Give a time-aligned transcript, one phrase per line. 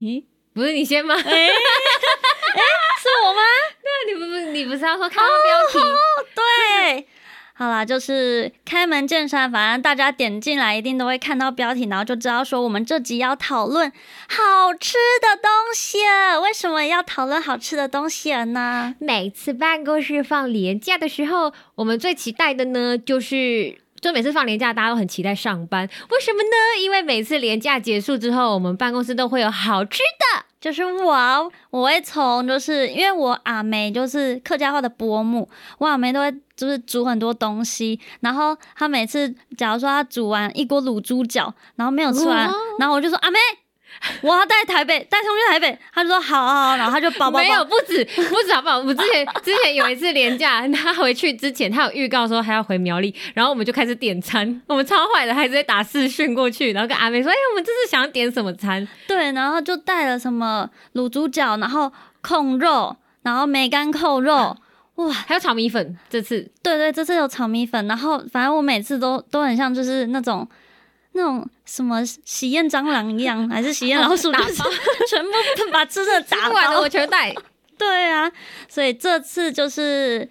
[0.00, 1.14] 咦，不是你先吗？
[1.14, 1.50] 哎哎，
[3.00, 3.40] 是我吗？
[3.82, 5.78] 那你不不你不是要说看到标题？
[6.34, 7.08] 对，
[7.54, 13.90] 好啦，就是开门见山，反正大家点进来一定都会看到标题，然后就知道说我们这集要讨论
[14.28, 16.42] 好吃的东西了。
[16.42, 18.94] 为什么要讨论好吃的东西了呢？
[18.98, 25.84] 每次办公室放年假的时候，我们最期待的呢，就是就每次放年假，大家都很期待上班。
[25.84, 26.80] 为什么呢？
[26.80, 30.44] 因为每次年假结束之后，我们办公室都会有好吃的。
[30.60, 35.48] 就是我，我会从就是因为我阿梅就是客家话的伯母，
[35.78, 43.38] 我阿梅都会就是煮很多东西，然后她每次假如说她煮完一锅卤猪脚，然后没有吃完，哦然后我就说阿梅，
[44.22, 48.78] 我要带台北，带送去台北，他就说好好好，然后他就包包没有，不止不止好不好？
[48.78, 58.86] 我们之前之前有一次廉假，他回去之前，他有预告说他要回苗栗，然后我们就开始点餐，我们超坏的，还直接打视讯过去，然后跟阿妹说：“哎、我们这次想要点什么餐？
[59.06, 64.56] 对，然后就带了什么卤猪脚，然后控肉，然后梅干扣肉，
[64.96, 66.50] 哇，？”还有炒米粉，这次。
[66.62, 70.46] 对对，这次有炒米粉，然后反正我每次都都很像就是那种
[71.16, 74.60] 那种什么喜宴蟑螂一样，还是喜宴老鼠，打 就是
[75.08, 75.30] 全部
[75.72, 76.88] 把吃的打吃不完的包我。
[76.88, 77.34] 全带。
[77.76, 78.30] 对啊，
[78.68, 80.28] 所以这次就是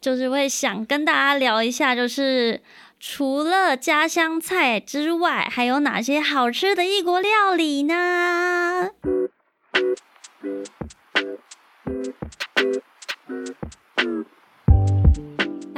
[0.00, 2.62] 就是会想跟大家聊一下，就是
[3.00, 8.90] 除了家乡菜之外，还有哪些好吃的异国料理呢？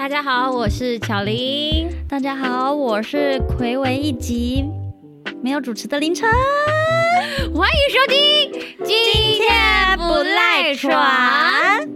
[0.01, 1.87] 大家好，我是巧玲。
[2.09, 4.65] 大家好，我是魁违一集
[5.43, 6.27] 没有主持的凌晨。
[7.55, 8.51] 欢迎收听，
[8.83, 8.97] 今
[9.37, 11.87] 天不赖床。。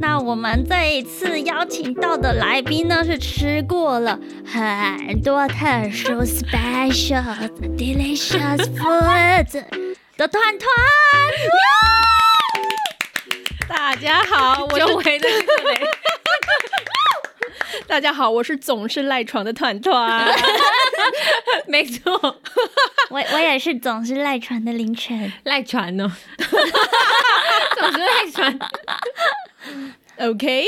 [0.00, 9.62] 那我们这一次邀请到的来宾呢，是吃过了很多特殊 special delicious food
[10.16, 10.70] 的团团。
[13.68, 15.86] 大家好，我是久违的这个嘞，
[17.86, 20.26] 大家好，我是总是赖床的团团。
[21.66, 22.12] 没错，
[23.10, 25.30] 我我也是总是赖床的凌晨。
[25.44, 26.10] 赖床哦，
[27.78, 28.58] 总是赖床。
[30.18, 30.64] OK，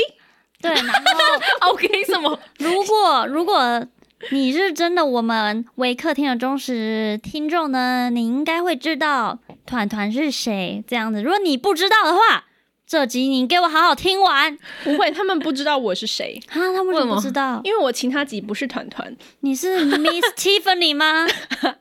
[0.61, 2.39] 对，然后 OK 什么？
[2.59, 3.85] 如果如果
[4.31, 10.83] 你是真的我们微客厅的忠实听众呢，你应该会知道团团是谁。
[10.87, 12.44] 这样子，如果你不知道的话，
[12.87, 14.57] 这集你给我好好听完。
[14.83, 17.59] 不会，他们不知道我是谁，啊，他们为什么知道？
[17.63, 21.25] 因为我其他集不是团团，你是 Miss Tiffany 吗？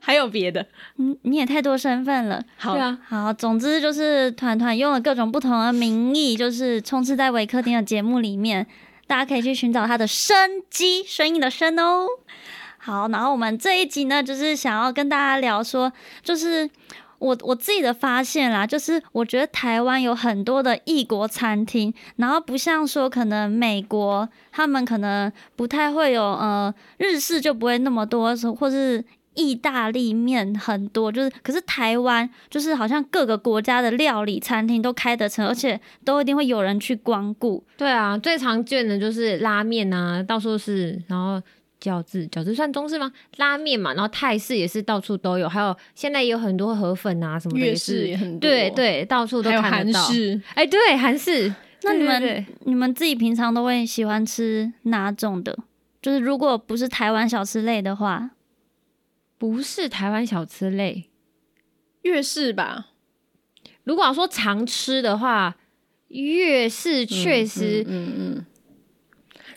[0.01, 0.67] 还有别的。
[0.97, 2.43] 你你也太多身份了。
[2.57, 8.67] 好啊，好，总之就是团团用了各种不同的名义，就是充斥在维客厅的节目里面，
[9.07, 12.07] 大家可以去寻找他的生机，声音的声哦。
[12.79, 15.93] 好，然后我们这一集呢，就是想要跟大家聊说，
[16.23, 16.69] 就是
[17.19, 29.05] 我我自己的发现啦，就是我觉得台湾有很多的异国餐厅，然后不像说可能美国他们可能不太会有呃日式就不会那么多，或是
[29.35, 37.65] 意大利面很多，就是可是台湾就是好像各个国家的料理餐厅都开得成，而且都一定会有人去光顾。
[37.77, 41.43] 对啊，最常见的就是拉面啊，到处是，然后
[41.84, 43.12] 饺子，饺子算中式吗？
[43.37, 50.00] 拉面嘛，然后泰式也是到处都有，还有现在也有很多河粉啊什么的粤也是，式也很多，对，对，到处都还有韩看得到。
[50.11, 50.41] 式。
[50.55, 51.55] 哎，对，韩式。
[51.83, 55.59] 那你们你们自己平常都会喜欢吃哪种的？
[56.00, 58.31] 就是如果不是台湾小吃类的话，
[59.37, 61.11] 不是台湾小吃类？
[62.03, 62.89] 粤式吧，
[63.84, 65.56] 如果要说常吃的话，
[66.09, 68.47] 粤式确实，嗯嗯。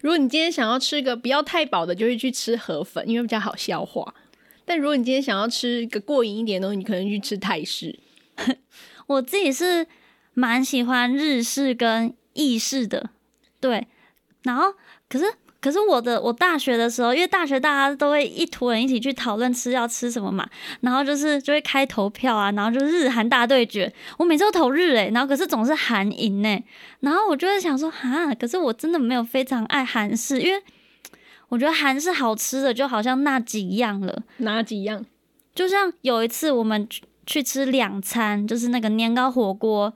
[0.08, 4.16] 如果你今天想要吃一个不要太饱的，就会去吃河粉，因为比较好消化。
[4.64, 8.00] 但如果你今天想要吃一个过瘾一点的东西，你可能去吃泰式。
[9.08, 9.86] 我自己是
[10.34, 13.10] 蛮喜欢日式跟意式的，
[13.60, 13.86] 对。
[14.44, 14.74] 然后
[15.10, 15.26] 可是
[15.60, 20.48] 可是我的我大学的时候，因为大学大家都会一坨人一起去讨论吃要吃什么嘛，
[20.82, 26.64] 然后就是就会开投票啊，然后就日韩大对决，我每次都投日诶、然后可是总是韩赢诶，
[27.00, 30.62] 然后我就会想说哈，可是我真的没有非常爱韩式，因为
[31.50, 34.24] 我觉得韩式好吃的就好像那几样了。
[34.38, 35.04] 哪几样？
[35.56, 39.92] 就像有一次我们去去吃两餐，就是那个年糕火锅，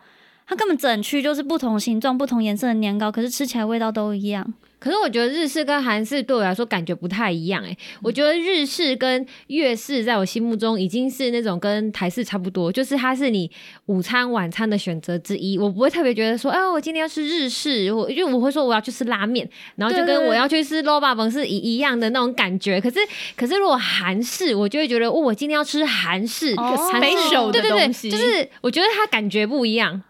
[0.47, 4.53] 它根本整区就是不同形状、不同颜色的年糕，可是吃起来味道都一样。
[4.81, 13.49] 可是我觉得日式跟韩式对我来说感觉不太一样哎、我觉得日式跟粤式在我心目中已经是那种跟台式差不多，就是它是你
[13.85, 15.55] 午餐晚餐的选择之一。
[15.59, 22.81] 我不会特别觉得说，哎、我今天要吃日式，我因为我会说我要去吃拉面，然后就跟我要去吃 l o b a 是一一样的那种感觉。
[22.81, 22.97] 可是
[23.37, 30.01] 可是如果韩式，我就会觉得，哦，我今天要吃韩式，哦韩式对对对，就是我觉得它感觉不一样。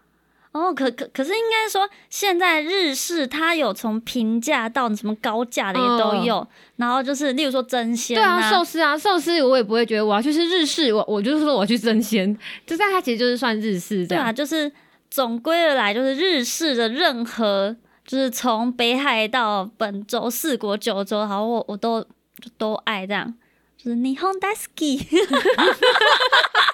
[0.52, 6.46] 哦，可可可是应该说，现在日式它有从平价到什么高价的也都有，
[6.76, 14.70] 然后就是例如说真鲜对啊，啊寿司啊，寿司我也不会觉得我要去吃日式，我我就是说我要去真鲜， 就但它其实就是算日式这对啊，就是
[15.10, 17.74] 总归而来，就是日式的任何，
[18.06, 22.04] 就是从北海道本州、四国、九州，好，我我都
[22.58, 23.32] 都爱这样，
[23.78, 25.00] 就是日本大好き。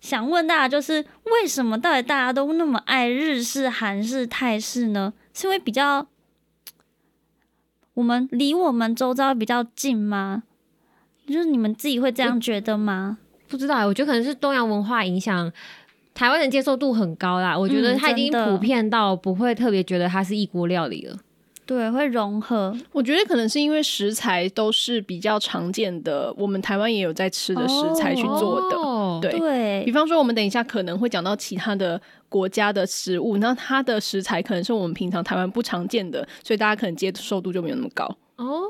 [0.00, 5.12] 想问大家，就是为什么到底大家都那么爱日式、韩式、泰式呢？
[5.34, 6.06] 是因为比较
[7.94, 10.42] 我们离我们周遭比较近吗？
[11.26, 13.18] 就是你们自己会这样觉得吗？
[13.48, 15.52] 不知道欸，我觉得可能是东洋文化影响。
[16.14, 21.16] 台湾人接受度很高啦，我觉得嗯它已经普遍到不会特别觉得它是一锅料理了。
[21.64, 22.76] 对，会融合。
[22.92, 28.76] 我觉得可能是因为食材都是比较常见的，我们台湾也有在吃的食材去做的。
[28.76, 29.38] 哦对。
[29.38, 29.82] 对。
[29.84, 38.04] 比，方说，我们等一下可能会讲到其他的国家的食物，那它的食材可能是我们平常台湾不常见的，所以大家可能接受度就没有那么高。
[38.36, 38.62] 哦，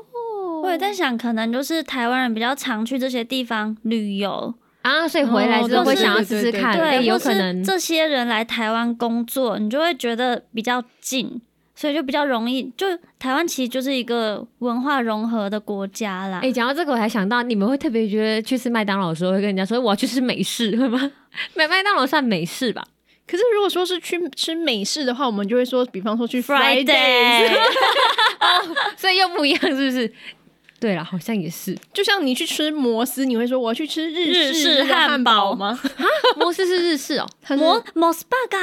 [0.63, 7.63] 我也在想，可能就是台湾人比较常去这些地方旅游，啊，所以回来之后哦会想要试试看，对，有可能。
[7.63, 11.41] 这些人来台湾工作，你就会觉得比较近，
[11.79, 12.69] 所以就比较容易。
[12.75, 12.85] 就
[13.17, 16.41] 台湾其实就是一个文化融合的国家啦。
[16.43, 21.09] 哎、讲到这个，我还想到你们会特别觉得去吃麦当劳的时候，会跟人家说我要去吃美式，会吗？
[21.53, 22.85] 麦麦当劳算美式吧？
[23.25, 27.57] 可是如果说是去吃美式的话，我们就会说，比方说去 Friday Fridays，
[28.97, 30.13] 所以又不一样，是不是？
[30.81, 31.77] 对了，好像也是。
[31.93, 35.79] 就像你去吃摩斯，你会说我要去吃日日式的汉汉堡堡吗？
[36.37, 37.27] 摩斯是日式哦。
[37.41, 38.57] 它是摩摩斯巴嘎，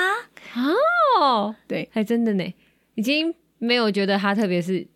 [1.21, 2.45] 哦，对，还真的呢，
[2.97, 4.87] 已经没有觉得它特别是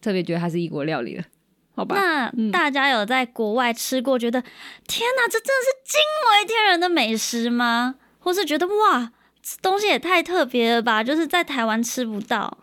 [0.00, 1.24] 特别觉得它是异国料理了。
[1.72, 1.96] 好吧？
[1.96, 4.42] 那嗯大家有在国外吃过，觉得
[4.86, 6.00] 天哪，这真的是惊
[6.32, 7.94] 为天人的美食吗？
[8.18, 12.58] 或是觉得哇，这东西也太特别了吧，就是在台湾吃不到。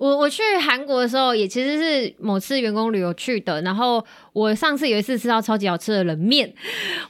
[0.00, 3.60] 我我去韩国的时候，也其实是某次员工旅游去的。
[3.60, 4.02] 然后
[4.32, 6.50] 我上次有一次吃到超级好吃的冷面，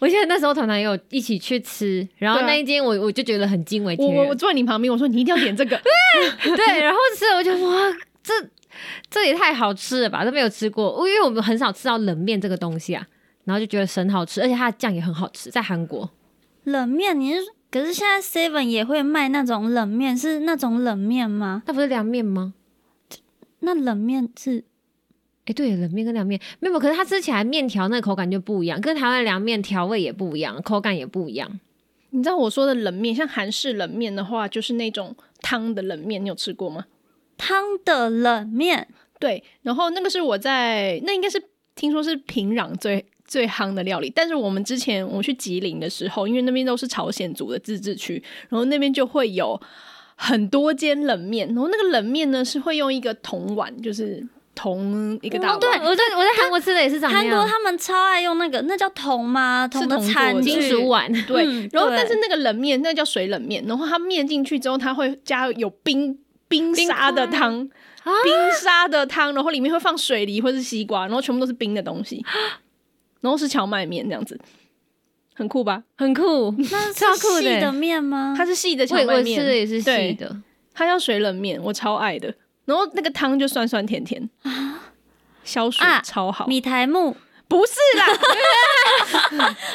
[0.00, 4.16] 我记得那时候团团也有一起去吃，然后那一间我我就觉得很惊为天人。
[4.16, 5.80] 我我我坐在你旁边，我说你一定要点这个，
[6.42, 8.34] 对，然后吃了我就哇，这
[9.08, 13.06] 这也太好吃了吧，都没有吃过，因为我们很少吃到冷面这个东西啊，
[13.44, 16.10] 然后就觉得神好吃，而且它的酱也很好吃，在韩国。
[16.64, 17.40] 冷面，你是
[17.70, 21.62] 可是现在 Seven 也会卖那种冷面，是那种冷面吗？
[21.66, 22.54] 那不是凉面吗？
[23.60, 24.64] 那冷面是
[25.46, 31.60] 哎，对，冷面跟凉面没有，可是它吃起来面条那个口感就不一样，跟台湾凉面调味也不一样，口感也不一样。
[32.10, 36.86] 你知道我说的冷面，像韩式冷面的话，就是那种汤的冷面，你有吃过吗？
[37.38, 41.42] 汤的冷面，对，然后那个是我在那应该是
[41.74, 49.58] 听说是平壤最最夯的料理，但是我们之前我去吉林的时候，因为那边都是朝鲜族的自治区，然后那边就会有
[50.22, 54.22] 很多间冷面，然后那个冷面呢是会用一个铜碗，就是
[54.54, 59.66] 铜一个大碗，哦，对，我在我在韩国吃的也是长那韩国，他们超爱用那个，那叫铜吗？
[59.66, 61.10] 铜的铜餐具金属碗。
[61.26, 66.18] 对，嗯然后但是那个冷面那叫水冷面，然后它面进去之后，它会加有冰
[66.48, 67.66] 冰沙的汤，
[68.02, 72.22] 啊冰沙的汤，然后里面会放水梨或是西瓜，然后全部都是冰的东西，
[73.22, 74.38] 然后是荞麦面这样子，
[75.40, 75.82] 很酷吧？
[75.96, 78.34] 很酷，那超酷的是细的面吗？
[78.36, 80.36] 它是细的我我吃荞麦面，的也是细的，
[80.74, 82.34] 它叫水冷面，我超爱的。
[82.66, 84.92] 然后那个汤就酸酸甜甜啊
[85.42, 86.46] 消暑啊超好。
[86.46, 87.16] 米苔木。
[87.48, 88.06] 不是啦，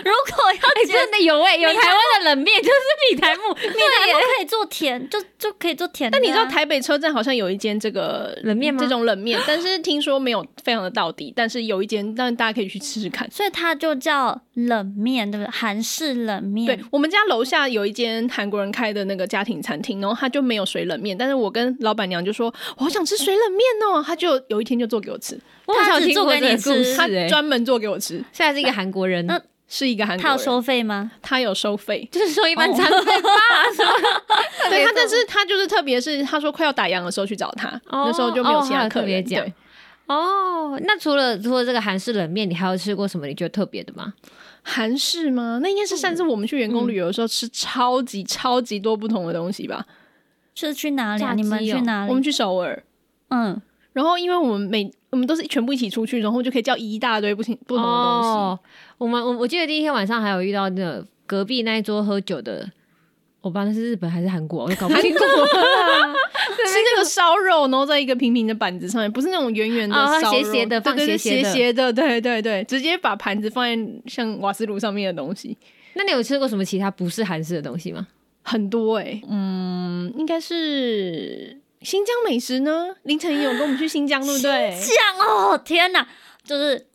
[0.06, 2.74] 如果要哎，真的有哎，有台湾的冷面就是
[3.12, 6.22] 米苔木，米苔木可以做甜，就就可以做甜的啊。
[6.22, 13.30] 那你知道台北车站好像有一间这个冷面吗这种冷面，但是听说没有非常的到底，但是有一间，但大家可以去吃吃看。
[13.30, 15.52] 所以它就叫冷面，对不对？
[15.52, 16.66] 韩式冷面。
[16.66, 23.62] 对我们家楼下有一间韩国人开的那个家庭餐厅，然后他就没有水冷面，但是我跟老板娘就说我好想吃水冷面
[23.94, 31.12] 哦，他就有一天就做给我吃，他只做给你吃他哎，专门做给我吃，现在是一个韩国人，那是一个韩国人，他有收费吗？
[31.22, 33.30] 他有收费，就是说一般餐费吧，
[33.76, 33.92] 什么？
[34.70, 38.90] 对他，但是他就是特别是他说快要打烊的时候去找他，哦那时候就没有其哦他。
[38.90, 39.54] 特别讲对，
[40.08, 44.14] 哦，那除了除了这个韩式冷面，你还有吃过什么你觉得特别的吗？
[44.68, 45.60] 韩式吗？
[45.62, 49.86] 那应该是上次我们去员工旅游的时候吃超级超级多不同的东西吧。
[50.56, 51.34] 是去哪里啊？
[51.36, 52.10] 你们去哦哪里？
[52.10, 52.84] 我们去首尔，
[53.28, 53.62] 嗯，
[53.94, 58.28] 然后因为我们每我们都是全部一起出去，然后就可以叫一大堆不同不同的东西。
[58.28, 58.60] 哦，
[58.98, 62.68] 我们我我记得第一天晚上还有遇到那个隔壁那一桌喝酒的，
[63.46, 65.20] 我不知道那是日本还是韩国，我就搞不清楚。
[65.24, 65.24] 吃
[66.96, 71.44] 那个烧肉，然后在一个平平的板子上面，不是那种圆圆的哦烧肉，斜斜的放斜斜的。
[71.44, 75.56] 斜斜的，对对对，直接把盘子放在像瓦斯炉上面的东西，
[75.94, 78.08] 那你有吃过什么其他不是韩式的东西吗？
[78.42, 82.96] 很多哎、嗯，应该是新疆美食呢。
[83.04, 84.72] 凌晨也有跟我们去新疆，对不对？
[84.76, 86.08] 新疆哦，天哪，
[86.44, 86.88] 就是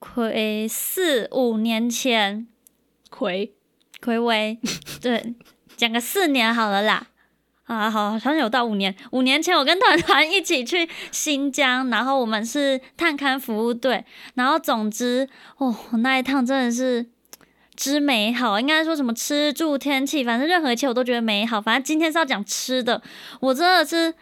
[0.00, 2.48] 亏四五年前，
[3.08, 3.52] 葵
[4.00, 4.58] 葵违，
[5.00, 5.34] 对，
[5.76, 7.06] 讲个四年好了啦。
[7.64, 8.94] 啊，好，好像有到五年。
[9.10, 14.02] 五年前，我跟团团一起去新疆，然后我们是探勘服务队，
[14.36, 15.28] 然后总之，
[15.58, 17.06] 哦，那一趟真的是
[17.76, 21.60] 之美好，应该说什么吃住天气，反正任何一切我都觉得美好。
[21.60, 23.02] 反正今天是要讲吃的，
[23.40, 24.14] 我真的是，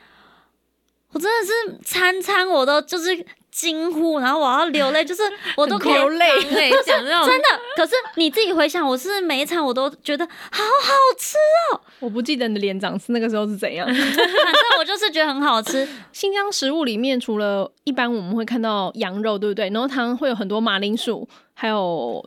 [1.12, 3.24] 我真的是餐餐我都就是
[3.56, 5.22] 惊呼，然后我要流泪， 就是
[5.56, 7.48] 我都很流泪对， 讲这种真的。
[7.74, 11.38] 可是你自己回想，我是每一场我都觉得好好吃
[11.72, 13.86] 哦，我不记得你的脸长是那个时候是怎样。
[13.86, 14.24] 反正
[14.78, 15.88] 我就是觉得很好吃。
[16.12, 19.70] 新疆食物里面，除了一般我们会看到羊肉，对不对？
[19.70, 22.22] 然后它会有很多马铃薯，还有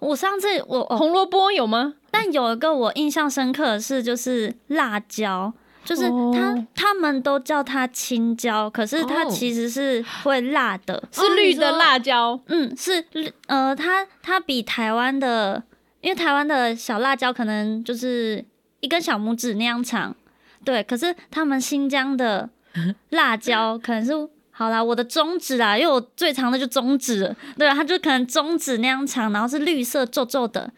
[0.00, 1.94] 我上次我哦，红萝卜，有吗？
[2.10, 5.54] 但有一个我印象深刻的是，就是辣椒。
[5.88, 11.02] 就是哦他他们都叫它青椒，可是它哦其实是会辣的。
[11.10, 13.02] 是绿的辣椒，嗯，是
[13.46, 15.62] 呃，它它比台湾的，
[16.02, 18.44] 因为台湾的小辣椒可能就是
[18.80, 20.14] 一根小拇指那样长，
[20.62, 20.82] 对。
[20.82, 22.50] 可是他们新疆的
[23.08, 24.12] 辣椒可能是
[24.50, 30.70] 好啦，我的中指啊，因为我最长的就中指了，对，它就可能中指那样长，然后是绿色皱皱的。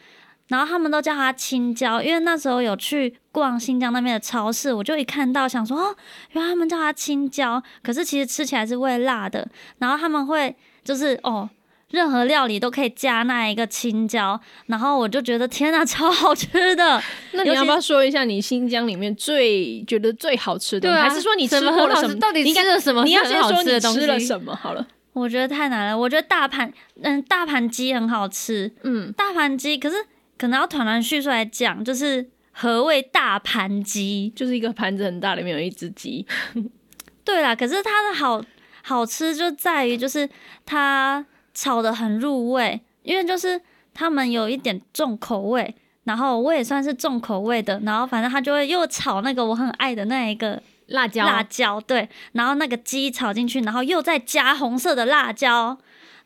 [0.51, 5.97] 然后他们都叫它青椒，因为那时候有去逛新疆那边的超市，我就一看到想说哦，
[6.33, 9.49] 原来他们叫它青椒，可是其实吃起来是会辣的。
[9.79, 11.49] 然后他们会就是哦，
[11.91, 17.01] 任何料理都可以加那一个青椒，然后我就觉得天呐， 超好吃的。
[17.33, 20.89] 那你要不要说一下你新疆里面最觉得最好吃的？
[20.89, 22.15] 对啊，还是说你吃过 了什么？
[22.19, 23.05] 到底你吃了什么？
[23.05, 24.85] 你要先说你吃了什么好了。
[25.13, 29.97] 我觉得太难了，我觉得大盘嗯大盘鸡很好吃，嗯，大盘鸡可是
[30.41, 34.33] 可能要团团叙述来讲，就是何谓大盘鸡？
[34.35, 36.27] 就是一个盘子很大，里面有一只鸡。
[37.23, 38.43] 对啦，可是它的好
[38.83, 40.27] 好吃就在于就是
[40.65, 43.61] 它炒的很入味，因为就是
[43.93, 55.79] 他们有一点重口味，然后我也算是重口味的，然后反正他就会又炒那个我很爱的那一个辣椒，辣椒，对，然后那个鸡炒进去，然后又再加红色的辣椒，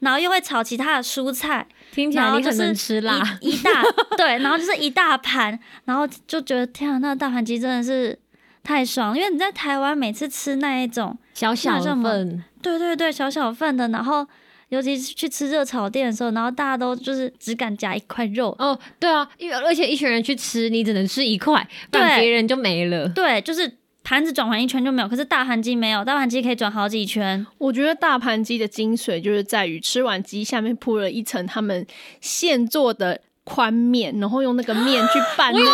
[0.05, 3.39] 然后又会炒其他的蔬菜，听起来你很能吃辣。
[3.41, 3.83] 一一大
[4.17, 8.17] 对，然后就是一大盘，然后就觉得天啊，那个大盘鸡真的是
[8.63, 14.27] 太爽了，因为你在台湾每次吃那一种，小小份，对对对，小小份的，然后
[14.69, 23.09] 尤其是去吃热炒店的时候，然后大家都就是只敢夹一块肉，哦，对啊，因为而且一群人去吃，你只能吃一块，不然对别人就没了。
[23.09, 23.71] 对，就是
[24.05, 27.45] 盘子转完一圈就没有，可是大盘鸡没有，大盘鸡可以转好几圈。
[27.57, 31.87] 我觉得大盘鸡的精髓就是在于吃完鸡下面铺了一层他们
[32.21, 35.71] 现做的宽面，然后用那个面去拌那个鸡，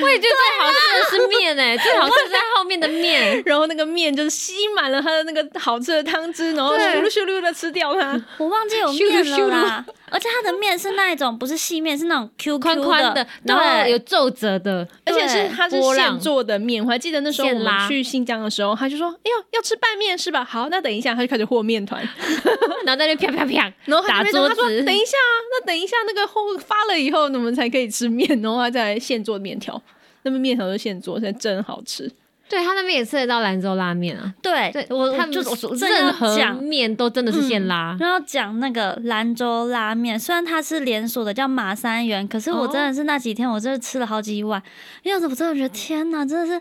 [0.00, 3.42] 我也觉得最好吃的是面诶、最好吃的是面的面。
[3.46, 8.20] 然后那个面就是吸满了它的那个好吃的汤汁，然后对咻噜咻噜的吃掉它。
[8.38, 20.44] 我忘记有面咻噜了啦， 而且它的面是那一种不是细面，是那种 QQ 宽宽的，然后对有皱褶的，而且是它是现做的面，我还记得那时候我们去新疆的时候，他就说：“哎呦，要吃拌面是吧？
[20.44, 22.02] 好，那等一下。”他就开始和面团，
[22.84, 29.80] 然后在那啪啪啪，然后打就说：“他说桌子等一下啊，那等一下那个后发了以后，我们才可以吃面，然后他再来现做面条。
[30.24, 32.10] 那么面条是现做，现在真好吃。
[32.48, 34.32] 对他那边也吃得到兰州拉面啊。
[34.40, 36.56] 对对，我他们就正要任何讲。
[36.62, 37.96] 面都真的是现拉。
[37.98, 44.62] 然后讲那个兰州拉面，虽然它是连锁的，叫马三元，可是我真的是那几天我真的吃了好几碗，
[45.02, 46.60] 因为我真的觉得天哪，真的是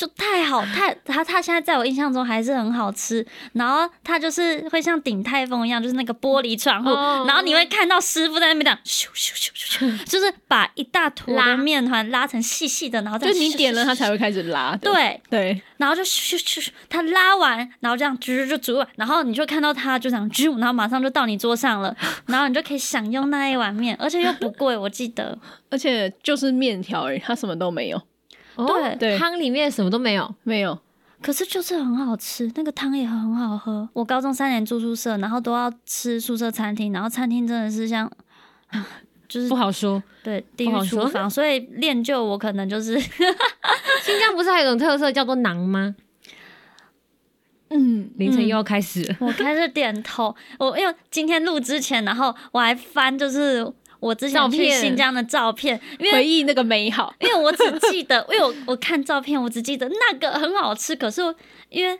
[0.00, 3.26] 就太好，太它它现在在我印象中还是很好吃。
[3.52, 14.78] 然后它就是会像鼎泰丰一样，就是那个玻璃窗户，哦然后你会看到师傅在那边这样咻咻咻咻咻，就是把一大坨的面团拉成细细的，然后再就你点了，咻咻它才会开始拉的。
[14.78, 15.20] 对。
[15.28, 21.94] 对，然后就咻咻咻，它拉完，然后这样啾就煮完，然后你就看到它就这样啾，然后马上就到你桌上了，
[22.26, 25.38] 然后你就可以享用那一碗面，而且又不贵，我记得。
[25.70, 28.02] 而且就是面条而已，它什么都没有，哦
[28.66, 30.34] 对对汤里面什么都没有。
[30.42, 30.78] 没有。
[31.22, 33.86] 可是就是很好吃，那个汤也很好喝。
[33.92, 38.10] 我高中三年住宿舍，然后都要吃宿舍餐厅，然后餐厅真的是像，
[39.28, 42.98] 就是不好说，对地不好说狱厨房，所以练就我可能就是
[44.02, 45.94] 新疆不是还有一种特色叫做馕吗？
[47.68, 49.16] 嗯，凌晨又要开始了。
[49.20, 50.34] 我开始点头。
[50.58, 53.64] 我因为今天录之前，然后我还翻就是
[54.00, 57.14] 我之前去新疆的照片，因为回忆那个美好。
[57.20, 61.20] 因为我只记得，因为我我看照片，我只记得那个很好吃，可是
[61.68, 61.98] 因为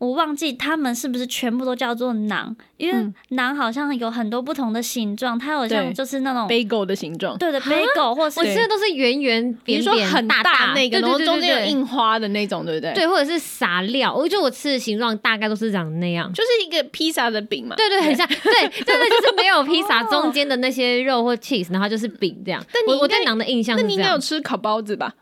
[0.00, 14.14] 我忘记他们是不是全部都叫做馕，因为嗯馕好像有很多不同的形状，它好像就是那种 bagel 的形状，对的 bagel 或是我吃的都是圆圆比如扁扁说很大大那个，然后对对对对中间有印花的那种，对不对？，对，或者是撒料。
[14.14, 16.32] 我觉得我吃的形状大概都是长那样。
[16.32, 17.76] 就是一个披萨的饼嘛。
[17.76, 22.64] 对对，很像，对，真的就是没有 披萨哦中间的那些肉或 cheese，然后就是饼这样。
[22.86, 25.12] 我我但你应该对馕的印象那你应该有吃烤包子吧？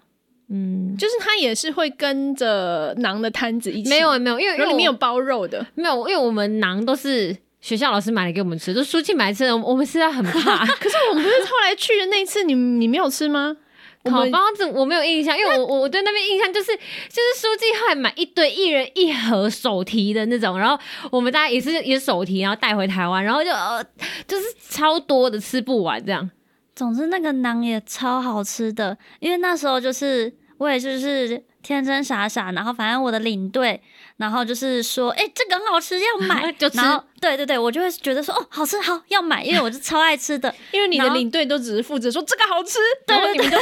[0.50, 5.66] 嗯，就是它也是会跟着馕的摊子一起，没有没有，因为里面有包肉的。
[5.74, 10.64] 没有，因为我们馕都是学校老师买来给我们吃，就书记买来吃的，我们我们吃到很怕。
[10.80, 13.56] 可是我们不是后来去的那一次，你你没有吃吗？
[14.04, 20.78] 烤包子我没有印象，因为我我我对那边印象就是就是书记后来买一堆一人一盒手提的那种，然后
[21.10, 23.84] 我们大家也是也手提，然后带回台湾，然后就呃
[24.26, 26.30] 就是超多的吃不完这样。
[26.78, 33.82] 总之那个馕也超好吃的，因为那时候就是我也就是天真傻傻，然后反正我的领队，
[34.16, 40.54] 然后就是说，哎、这个很好吃，要买 就吃然后对对对，我就会觉得说，哦，好吃，好要买，因为我是超爱吃的。
[40.70, 43.56] 因为你的领队都只是负责说这个好吃，对然后你们就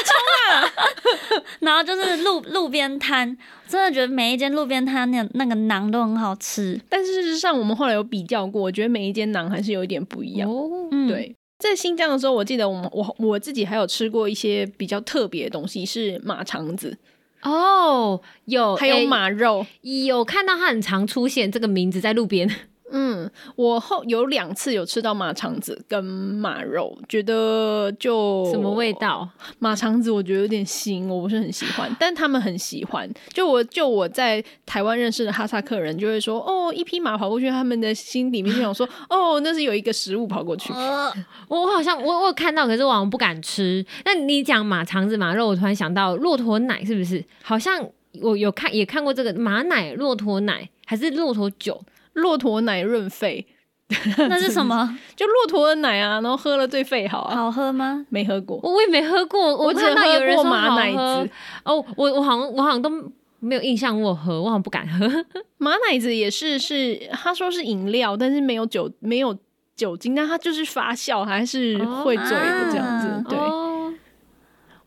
[1.60, 3.34] 然后就是路路边摊，
[3.66, 6.78] 真的觉得每一间路边摊那那个馕都很好吃。
[6.90, 10.46] 但是事实上，我们后来有比较过，我觉得每一间馕还是有一点不一样。
[10.50, 16.96] 哦，嗯，，对，在新疆的时候，我记得我们我我自己还有吃过一些比较特别的东西，是马肠子，
[17.42, 19.64] 哦，有还有诶马肉。
[19.80, 22.48] 有看到它很常出现这个名字在路边，
[22.92, 28.92] 嗯，我后有两次有吃到马肠子跟马肉，觉得就什么味？
[28.94, 29.28] 道？
[29.58, 33.10] 马肠子我觉得有点腥，我不是很喜欢，但他们很喜欢。
[33.32, 40.72] 就我就我在台湾认识的哈萨克人就会说，哦，一匹马跑过去，他们的心里面就想说， 哦，那是有一个食物跑过去。
[40.72, 41.12] 呃，
[41.48, 43.84] 我 我好像我我有看到，可是我好像不敢吃。
[44.04, 47.24] 那你讲马肠子、马肉，我突然想到骆驼奶是不是？
[47.42, 47.84] 好像
[48.22, 51.80] 我有看也看过这个马奶、骆驼奶还是骆驼酒？
[52.16, 53.46] 骆驼奶润肺，
[54.28, 54.98] 那是什么？
[55.14, 57.36] 就骆驼的奶啊，然后喝了对肺好啊。
[57.36, 58.04] 好喝吗？
[58.10, 61.30] 没喝过，我我也没喝过，我我只看到有人喝过说马奶喝子。
[61.64, 62.90] 哦，我我好像我好像都
[63.38, 65.06] 没有印象我喝，我好像不敢喝。
[65.58, 69.36] 马奶子也是是他说是饮料，但是没有酒没有
[69.76, 73.08] 酒精，但它就是发酵还是会醉的这样子。
[73.08, 73.94] 哦对，哦，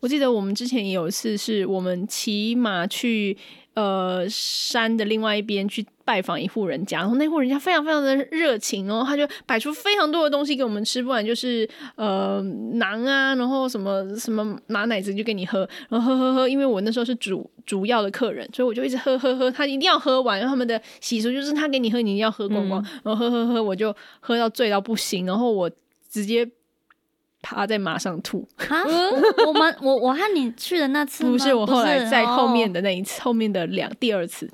[0.00, 3.36] 我记得我们之前也有一次是我们骑马去
[3.74, 25.70] 呃山的另外一边去拜访一户人家，然后那户人家非常非常的热情，然后他就摆出非常多的东西给我们吃，不然就是呃馕啊，然后什么什么马奶子就给你喝，然后喝喝喝，因为我那时候是主主要的客人，所以我就一直喝喝喝，他一定要喝完，然后他们的习俗就是他给你喝，你一定要喝光光，然后喝喝喝，我就喝到醉到不行，然后我
[26.10, 26.44] 直接
[27.40, 28.48] 趴在马上吐。
[28.68, 28.82] 啊，
[29.46, 32.72] 我们我我和你去的那次不是我后来在后面哦。
[32.72, 34.50] 的那一次，后面的两第二次，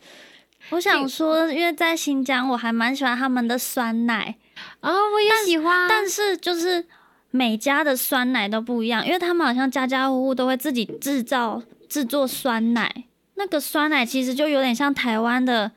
[0.71, 4.37] 我想说，因为在新疆，我还蛮喜欢他们的酸奶，
[4.81, 6.85] 哦，我也喜欢，但是就是
[7.31, 13.05] 每家的酸奶都不一样，因为他们好像家家户户都会自己制造制作酸奶。
[13.35, 15.71] 那个酸奶其实就有点像台湾的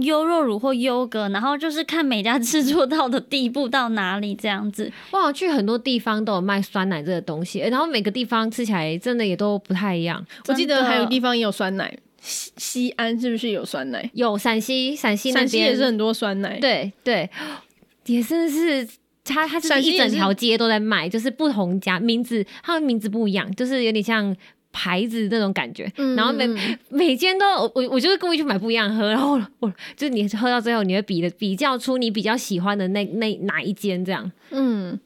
[0.00, 4.92] 优酪乳或优格，然后就是看每家制作到的地步到哪里这样子。
[5.10, 10.22] 我好像去很多地方都有卖酸奶这个东西，然后每个地方吃起来真的也都不太一样。
[10.48, 14.10] 我记得还有地方也有酸奶，西西安是不是有酸奶？
[14.14, 17.28] 有陕西，陕西那陕西边也是很多酸奶，，对对，
[18.06, 18.88] 也真的是。
[19.24, 24.36] 它它是一整条街都在卖，就是不同家名字，它的名字不一样，就是有点像
[24.72, 25.88] 牌子那种感觉。
[25.96, 34.28] 嗯然后每嗯每间都我我我就是故意去买不一样喝，然后我我就是你喝到最后，你会比的比较出你比较喜欢的那那哪一间这样。
[34.50, 34.98] 嗯，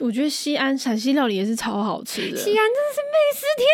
[0.00, 3.68] 我觉得西安陕西料理也是超好吃的，西安真的是美食天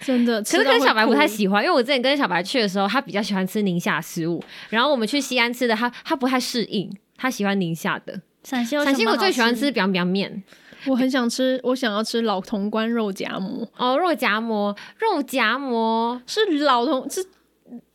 [0.00, 8.20] 真的，可是跟小白不太喜欢，因为我之前跟小白去的时候，他比较喜欢吃宁夏食物，然后我们去西安吃的，他他不太适应，他喜欢宁夏的。
[8.42, 10.42] 陕西陕西我最喜欢吃 biang biang 面
[10.86, 17.22] 我很想吃，我想要吃老潼关肉夹馍，哦，肉夹馍，肉夹馍是老潼是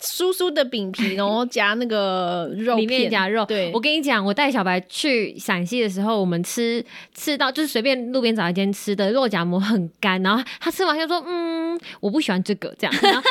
[0.02, 3.46] 酥酥的饼皮， 然后夹那个肉里面夹肉。
[3.46, 6.84] 对我跟你讲，我带小白去陕西的时候，我们吃
[7.14, 12.96] 吃到就是随便路边找一间吃的肉夹馍很干，然后他吃完就说，嗯，嗯，我不喜欢这个这样。
[13.02, 13.22] 然后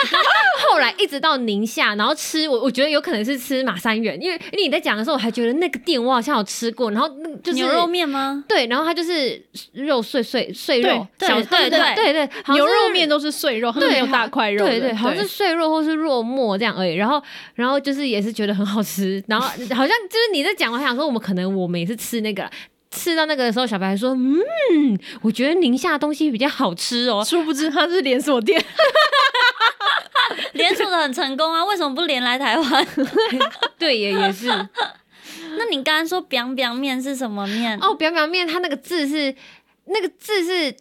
[0.68, 8.44] 后后来一直到宁夏，然后吃我我觉得有可能是吃马三元，因为因为你在讲的时候，我还觉得那个店我好像有吃过，然后那个就是牛肉面吗？
[8.48, 9.40] 对，然后它就是
[9.72, 14.66] 肉碎碎碎肉，对小对对对对，牛肉面都是碎肉，他们对没有大块肉。
[14.66, 16.94] 对对，好像是碎肉或是肉末这样而已。
[16.94, 17.22] 然后，
[17.54, 22.50] 然后就是也是觉得很好吃，然后 好像就是你在讲，我还想说我们可能我们也是吃那个。
[22.96, 27.24] 吃到那个的时候，小白还说：“嗯，我觉得宁夏的东西比较好吃哦。
[27.24, 28.64] 殊不知它是连锁店。
[30.52, 32.86] 连锁的很成功啊，为什么不连来台湾？”
[33.76, 34.46] 对，也也是。
[34.46, 37.76] 那你刚刚说 biang biang 面是什么面？
[37.80, 39.34] 哦，表表面它那个字是
[39.86, 40.76] 那个字是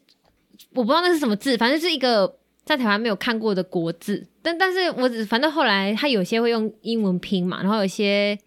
[0.76, 2.32] 我不知道那是什么字，反正是一个
[2.65, 4.26] 在台湾没有看过的国字。
[4.41, 8.38] 但但是我只反正后来他有些会用英文拼嘛，然后有些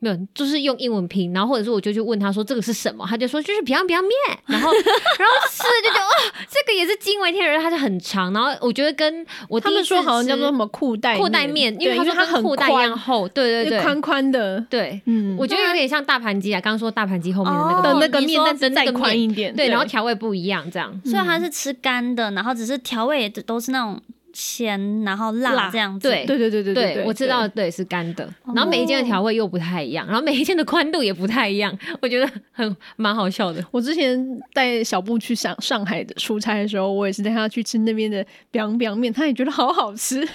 [0.00, 4.10] 没有，就是用英文拼，然后或者是我就去问他说这个是什么，他就说就是表表面，
[4.46, 4.72] 然后
[5.18, 14.58] 然后吃了就觉得哦，这个也是惊为天人，它就很长，然后我觉得跟我他们第一次说好像叫做什么裤带裤带面，因为他说它很跟裤带一样宽，厚，对对对宽宽的。
[14.70, 15.00] 对。
[15.04, 19.54] 嗯，我觉得有点像大盘鸡啊，刚刚说大盘鸡后面的那个那个面，再那个面宽一点。
[19.54, 20.98] 对，然后调味不一样，这样。
[21.04, 24.00] 所以它是吃干的，然后只是调味也都是那种
[24.40, 26.08] 咸，然后辣辣这样子。
[26.08, 27.70] 对对对对对对，我知道，对。
[27.70, 28.28] 是干的。
[28.54, 33.64] 然后每一间的调味又不太一样，然后每一间的宽度也不太一样，我觉得很蛮好笑的。
[33.70, 34.18] 我之前
[34.52, 40.26] 带小布去上上海的出差的时候，我也是带他去吃那边的 biang biang 面，他也觉得好好吃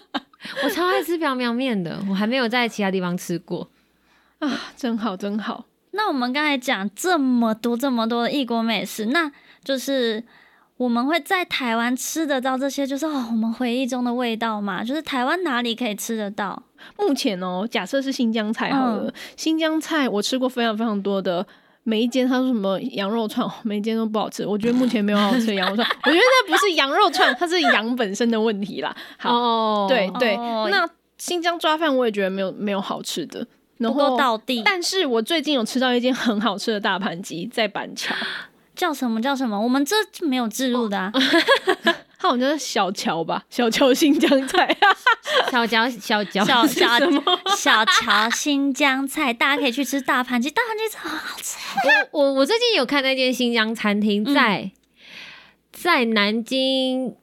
[0.64, 3.68] 我超爱吃表表面的，我还没有在其他地方吃过。
[4.38, 5.66] 啊，真好真好。
[5.90, 9.30] 那我们刚才讲这么多这么多的异国美食，那
[9.62, 10.22] 就是
[10.78, 14.82] 我们会在台湾吃得到这些，就是哦我们回忆中的味道嘛。
[14.82, 16.62] 就是台湾哪里可以吃得到？
[16.96, 21.46] 目前哦，假设是新疆菜好了，嗯新疆菜我吃过非常非常多的。
[21.84, 24.46] 每一间他说什么羊肉串，哦每一间都不好吃。
[24.46, 28.94] 我觉得目前没有好吃的羊肉串， 我觉得那不是羊肉串，它是羊本身的问题啦。
[29.16, 33.46] 好，哦对对，哦那新疆抓饭我也觉得没有没有好吃的，
[33.78, 34.62] 然不够后道地。
[34.64, 38.14] 但是我最近有吃到一间很好吃的大盘鸡，在板桥，
[38.78, 39.60] 叫什么叫什么？
[39.60, 41.12] 我们这没有置入的啊。
[42.20, 44.76] 它好像是小乔吧， 小乔新疆菜。
[45.52, 47.22] 小乔小乔小小什么
[47.56, 51.56] 小乔新疆菜，大家可以去吃大盘鸡，大盘鸡超好吃。
[52.12, 54.70] 我我我最近有看那间新疆餐厅嗯在、
[55.72, 57.14] 在南京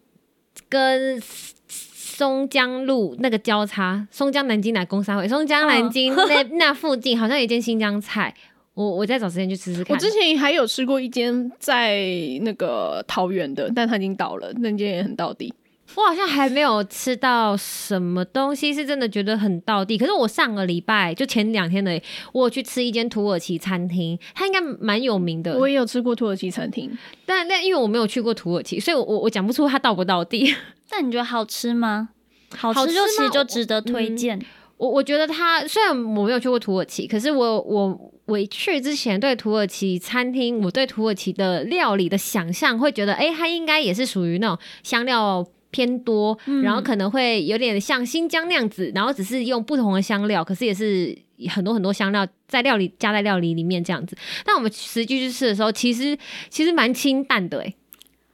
[0.70, 5.28] 跟松江路那个交叉，松江南京哪公三会？
[5.28, 8.34] 松江南京嗯那、那附近好像有一间新疆菜，
[8.76, 9.96] 我我再找时间去吃吃看。
[9.96, 12.06] 我之前还有吃过一间在
[12.42, 15.52] 那个桃园的，但它已经倒了，那间也很到底。
[15.96, 22.02] 我好像还没有吃到什么东西是真的觉得很到地，可是我上个礼拜就前两天的，
[22.34, 25.58] 我有去吃一间土耳其餐厅，它应该蛮有名的。
[25.58, 26.92] 我也有吃过土耳其餐厅，
[27.26, 30.54] 但但因为我没有去过土耳其，所以我我我讲不出它到不到地。
[30.90, 32.10] 但你觉得好吃吗？
[32.58, 34.42] 好好吃吃就其实就值得推荐。
[34.78, 45.48] 我我觉得它虽然我没有去过土耳其，可是我我我去之前对土耳其餐厅，我对土耳其的料理的想象会觉得，哎、它应该也是属于那种香料。
[45.72, 51.14] 偏多，嗯然后可能会有点像新疆那样子，然后只是用不同的香料，可是也是
[51.50, 54.16] 很多很多香料在料理加在料理里面这样子。
[54.46, 56.18] 但我们实际去吃的时候，其实
[56.50, 57.76] 其实蛮清淡的、诶，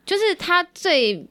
[0.05, 1.25] 就是它最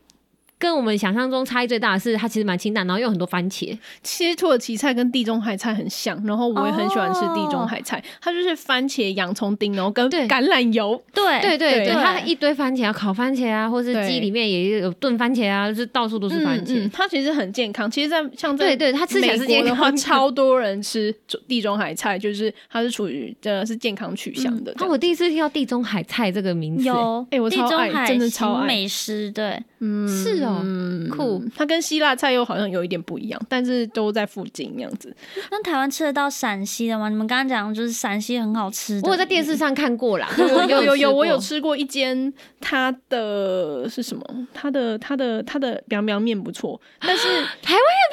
[0.60, 3.76] 跟我们想象中差异最大的是，它其实蛮清淡，然后又有很多番茄。
[4.02, 11.02] 其实土耳其菜跟地中海菜很像，然后我也很喜欢吃地中海菜，它就是番茄、洋葱丁，然后跟橄榄油。
[11.14, 16.74] 对对对对对，它一堆番茄啊，烤番茄啊，或是对鸡里面也有炖番茄啊，就是到处都是番茄。
[16.74, 17.90] 嗯嗯它其实很健康。
[17.90, 21.14] 其实在，像在对对，它吃起来是健康的话，超多人吃
[21.48, 24.90] 地中海菜，就是它是处于呃是健康取向的这啊，样。
[24.90, 35.14] 我第一次听到地中海菜这个名字，有哎我地超爱中海真的超爱美食，对，嗯是哦嗯酷它跟希腊菜又好像有一点不一样，但是都在附近那样子。
[35.50, 37.08] 那台湾吃得到陕西的吗？
[37.08, 44.22] 你们刚刚讲就是陕西很好吃的，我有在电视上看过啦， 有有有有，我有吃吃过一间，它的是什么？
[44.54, 48.06] 它的它的它的凉凉面不错，但是台湾有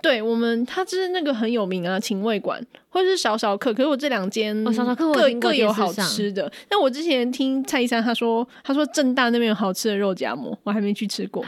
[0.00, 6.50] 对我们它就是那个很有名啊，秦味馆或者是小小客，可是我这两间哦小小客各各有好吃的。
[6.68, 11.44] 但我之前听蔡依珊他说，他说正大那边有好吃的肉夹馍，我还没去吃过。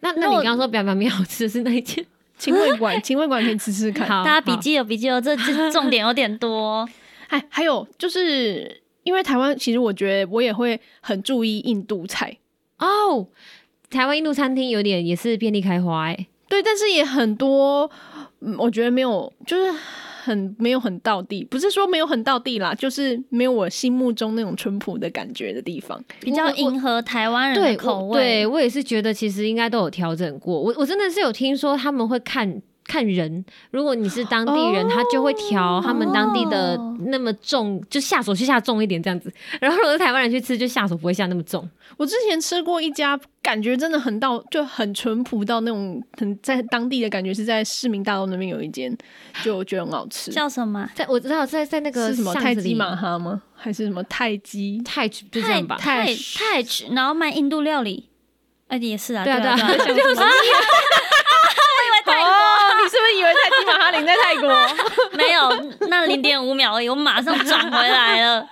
[0.00, 2.04] 那那你刚刚说表表面好吃的是那一间？
[2.38, 4.08] 秦味馆，秦味馆可以吃吃看。
[4.08, 6.88] 好，大家笔好记有笔记哦，这这 重点有点多。
[7.28, 12.36] 哎，还有就是因为台湾，其实我觉得我也会很注意印度菜。
[12.78, 13.28] 哦。
[13.90, 17.90] 台湾印度餐厅有点也是遍地开花哎、对，但是也很多，
[18.40, 19.72] 嗯，我觉得没有，就是
[20.22, 25.98] 很没有很到地，不是说没有很到地啦，就是没有我心目中那种淳朴的感觉的地方。
[26.20, 28.46] 比较迎合台湾人的口味对味。
[28.46, 30.60] 我也是觉得其实应该都有调整过。
[30.60, 32.60] 我我真的是有听说他们会看。
[32.92, 39.32] 看人，如果你是当地人，他就会调他们当地的哦那么重，就下手去下重一点这样子。
[39.62, 41.66] 然后如果是台湾人去吃，就下手不会下那么重。
[41.96, 48.94] 我之前吃过一家，感觉真的很到，就很淳朴到那种很在当地的感觉，是在市民大道那边有一间，
[49.42, 50.30] 就我觉得很好吃。
[50.30, 50.86] 叫什么？
[50.94, 53.40] 在我知道在在那个是什么泰姬玛哈吗？
[53.54, 54.82] 还是什么泰姬？
[54.84, 55.78] 泰就这样吧。
[55.78, 58.10] 泰泰泰，然后卖印度料理。
[58.68, 59.56] 哎，也是啊，对啊对啊，
[62.82, 64.48] 你是不是以为泰姬玛哈林在泰国？
[65.16, 68.46] 没有那零点五秒而已，我马上转回来了。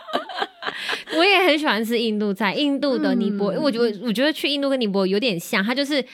[1.17, 6.05] 我也很喜欢吃印度菜，印度的尼泊，嗯我觉得我觉得去印度跟尼泊尔有点像，它就是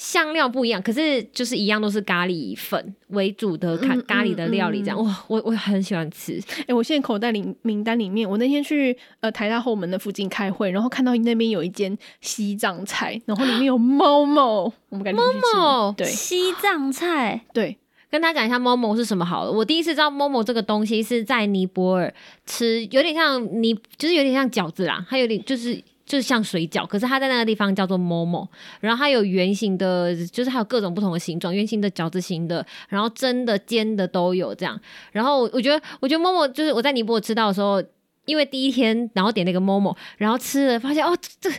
[0.00, 6.42] 香料不一样，可是就是一样都是咖喱粉为主的咖嗯咖喱的料理，这样嗯哇，我我很喜欢吃。
[6.66, 15.56] 哎、我现在口袋里名单里面，我那天去呃台大后门的附近开会，然后看到那边有一间西藏菜，然后里面有猫猫，我们赶紧去吃。
[15.58, 17.76] Momo 对西藏菜，对，
[18.10, 19.52] 跟大家讲一下 momo 是什么好了。
[19.52, 22.14] 我第一次知道 momo 这个东西是在尼泊尔
[22.46, 25.78] 吃，有点像尼，就是有点像饺子啦，它有点就是。
[26.10, 28.48] 就是像水饺，可是它在那个地方叫做 momo，
[28.80, 34.76] 然后它有圆形的，就是还有各种不同的形状，圆形的、饺子形的，然后蒸的、煎的都有这样。
[35.12, 37.80] 然后我觉得，我觉得 momo 就是我在尼泊尔吃到的时候，
[38.24, 41.56] 因为第一天然后点那个 momo，然后吃了发现哦，这这这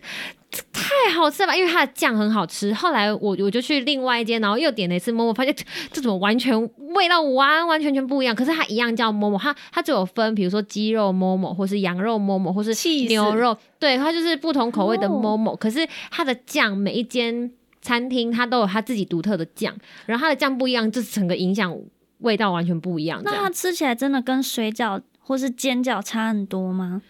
[0.74, 2.74] 太好吃了吧，因为它的酱很好吃。
[2.74, 6.54] 后来我我就去另外一间，然后又点了一次 momo，发现这这怎么完全
[6.96, 8.36] 味道完完全全不一样？
[8.36, 12.74] 可是它一样叫 momo，它它只有分，比如说鸡肉 momo，或是羊肉 momo，或是
[13.08, 17.50] 牛肉，对，它就是不同口味的哦 momo、可是它的酱每一间
[17.82, 19.74] 餐厅它都有它自己独特的酱，
[20.06, 21.74] 然后它的酱不一样，就是整个影响
[22.20, 27.02] 味道完全不一样那它吃起来真的跟水饺或是煎饺差很多吗？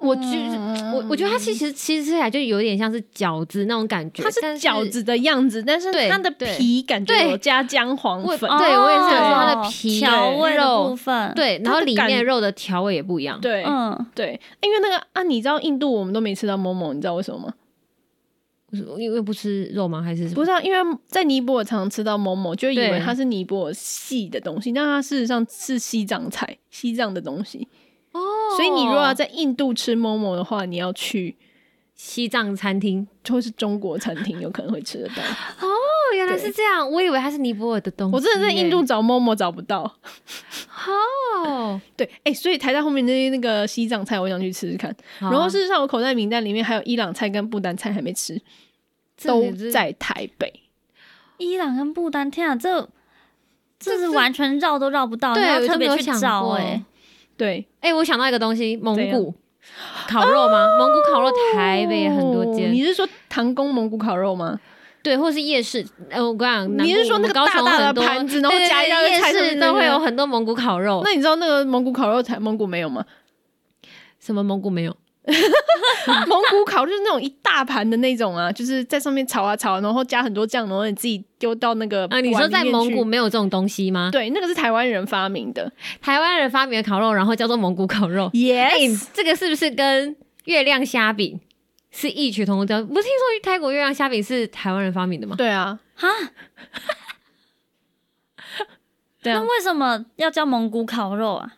[0.00, 0.22] 我觉
[0.94, 8.48] 我我觉得它其实其实吃起来就有点像是饺子那种感觉，它是饺子的样子，但是对它的皮感觉对有加姜黄粉。
[8.58, 13.40] 对我也是想说它的哦皮调味部分，，对，然后里面肉的调味也不一样。
[13.40, 17.54] 对嗯，对，因为那个啊，你知道印度我们都没吃到某某，你知道为什么吗？
[18.98, 20.02] 因为不吃肉吗？
[20.02, 27.66] 还是什么不是啊，因为在尼泊尔常常吃到某某，就以为它是尼泊尔系的东西，但它事实上是西藏菜，西藏的东西。
[28.12, 28.20] 哦
[28.56, 31.36] 所以你如果要在印度吃某某的话，你要去
[31.94, 35.22] 西藏餐厅或是中国餐厅，有可能会吃得到。
[35.60, 35.68] 哦，
[36.14, 38.14] 原来是这样，我以为它是尼泊尔的东西。
[38.14, 39.82] 我真的在印度找某某找不到。
[40.86, 44.94] 哦， 对，哎、所以台在后面那些那个西藏菜，我想去吃吃看。
[45.18, 48.40] 然然后事实上，我口袋名单里面还有伊朗菜跟不丹菜还没吃，
[49.22, 50.52] 都在台北。
[51.36, 52.88] 伊朗跟不丹，天啊，这
[53.78, 56.82] 这是完全绕都绕不到，对特别去找哎。
[57.38, 59.34] 对，哎，我想到一个东西，蒙古
[60.08, 60.76] 烤肉吗？
[60.78, 64.58] 蒙古烤肉台北也很多哦间，你是说唐宫蒙古烤肉吗？
[65.02, 65.86] 对，或是夜市。
[66.10, 71.00] 呃，我跟你讲，你是说那个大大的盘子然后对对夹一大堆对菜上夜市都会有很多蒙古烤肉。
[71.04, 73.04] 那你知道那个蒙古烤肉台蒙古没有吗？
[74.18, 74.94] 什么蒙古没有？
[76.26, 84.08] 蒙古烤就是那种一大盘的那种啊，就是在上面炒啊炒，然后加很多酱，然后你自己丢到那个啊，你说在蒙古没有这种东西吗？
[84.10, 85.70] 对，那个是台湾人发明的。
[86.00, 88.30] 台湾人发明的烤肉，然后叫做蒙古烤肉。
[88.32, 91.38] 哎、Yes，这个是不是跟月亮虾饼
[91.90, 92.82] 是异曲同工的？
[92.82, 95.36] 不是听说泰国月亮虾饼是台湾人发明的吗？
[95.36, 96.08] 对啊，哈，
[99.22, 101.52] 对啊那，为什么要叫蒙古烤肉啊？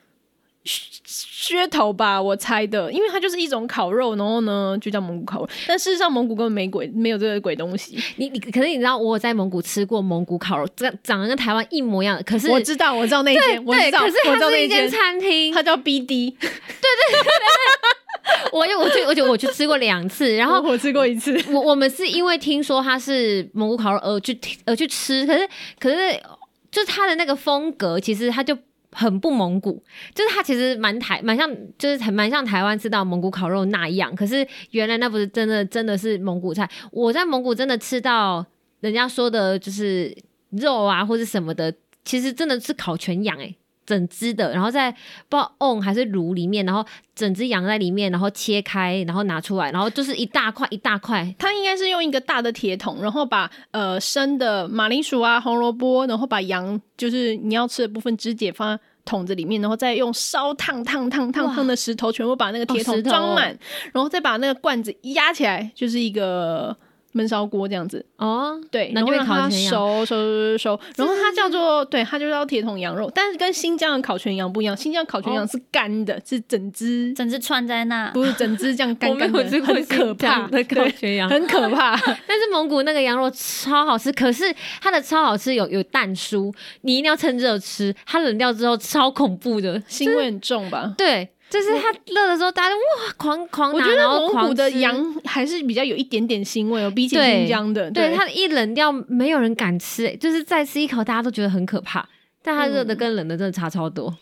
[0.64, 7.98] 噱头吧，我猜的，因为它就是一种烤肉，然后呢就叫蒙古烤肉，但事实上蒙古根本没鬼，没有这个鬼东西。
[8.16, 16.34] 你你可是你知道我在蒙古吃过蒙古烤肉，这长得跟台湾一模一样的，可是我知道，我知道那间，我对，知道，可是我知道那它是一间间，餐厅，它叫 BD，
[18.52, 21.42] 我就我去而且我去吃过两次，然后我吃过一次。
[21.48, 25.96] 我我们是因为听说它是蒙古烤肉而去而去吃，可是可是
[26.70, 28.56] 就是它的那个风格，其实它就
[28.92, 29.82] 很不蒙古，
[30.14, 31.48] 就是它其实蛮台蛮像，
[31.78, 34.14] 就是很蛮像台湾吃到蒙古烤肉那样。
[34.14, 36.68] 可是原来那不是真的，真的是蒙古菜。
[36.90, 38.44] 我在蒙古真的吃到
[38.80, 40.16] 人家说的就是
[40.50, 41.72] 肉啊或者什么的，
[42.04, 44.90] 其实真的是烤全羊诶、整只的，然后在
[45.28, 63.58] 不知道瓮还是炉里面，然后整只羊在里面，然后切开，然后拿出来，然后就是一大块一大块，它应该是用一个大的铁桶，然后把呃生的马铃薯啊、红萝卜，然后把羊就是你要吃的部分肢解放在桶子里面，然后再用烧烫烫烫烫烫的石头全部把那个铁桶装满，
[63.92, 66.76] 然后再把那个罐子压起来，就是一个
[67.14, 68.04] 焖烧锅这样子。
[68.16, 81.96] 哦，对，然后让它烤熟熟熟熟，然后它叫做对，它就叫铁桶羊肉，但是跟新疆的烤全羊不一样，新疆烤全羊哦是干的，是整只，整只串在那，不是整只这样干干的，有吃过很可怕的烤对全羊，很可怕。
[82.26, 84.44] 但是蒙古那个羊肉超好吃，可是
[84.80, 89.80] 它的超好吃有有蛋酥，你一定要趁热吃，它冷掉之后超恐怖的。
[89.82, 90.94] 腥味很重吧？
[90.96, 97.90] 对，就是它热的时候，大家哇狂狂拿，我觉得然后蒙古的羊还是比较有一点点腥味哦，比起新疆的。
[97.90, 102.08] 对它一冷掉，没有人敢吃、欸，就是再吃一口，大家都觉得很可怕。
[102.42, 104.16] 但它热的跟冷的真的差超多。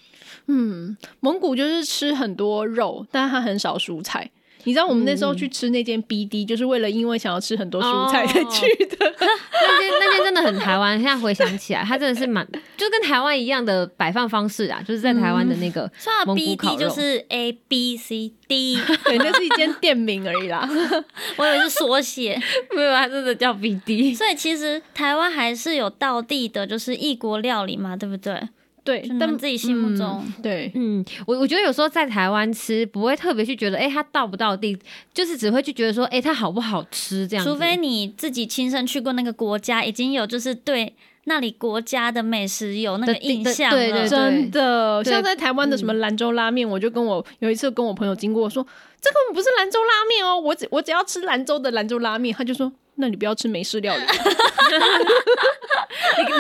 [0.47, 4.31] 嗯，蒙古就是吃很多肉，但它很少蔬菜。
[4.65, 8.97] 你知道我们那时候去吃那间 BD，、就是为了因为想要吃很多蔬菜才哦去的。
[9.61, 20.69] 那间那间真的很台湾，现在回想起来，它真的是蛮就跟台湾一样的摆放方式啊，就是在台湾的那个说到蒙古 B 烤 D 肉就是 A B C D， 对，那是一间店名而已啦。
[21.37, 22.41] 我以为是缩写。
[22.75, 24.17] 没有，它真的叫 BD。
[24.17, 28.41] 所以其实台湾还是有道地的，就是异国料理嘛，对不对？
[28.89, 34.75] 对就，你们自己心目中嗯对，嗯，我我觉得有时候在台湾吃不会特别去觉得，哎、它到不到地，
[35.13, 37.45] 就是只会去觉得说，哎、它好不好吃这样。
[37.45, 43.77] 除非你自己亲身去过那个国家，已经有就是对那里国家的美食有那个印象了。
[43.77, 48.67] 对对对真的，像在台湾的什么兰州拉面，我就跟我有一次跟我朋友经过说，
[49.01, 54.03] 这根本不是兰州拉面哦，我只我只要吃兰州的兰州拉面，他就说，那你不要吃美式料理。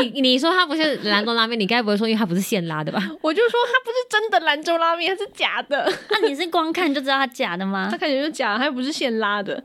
[0.01, 2.99] 你你你说它不是兰州拉面，你该不会说因为它不是现拉的吧？
[3.23, 7.97] 我就说它不是真的兰州拉面，它是假的，那、 你是光看就知道它假的吗它？
[7.97, 9.63] 看起来就是假，它又不是现拉的。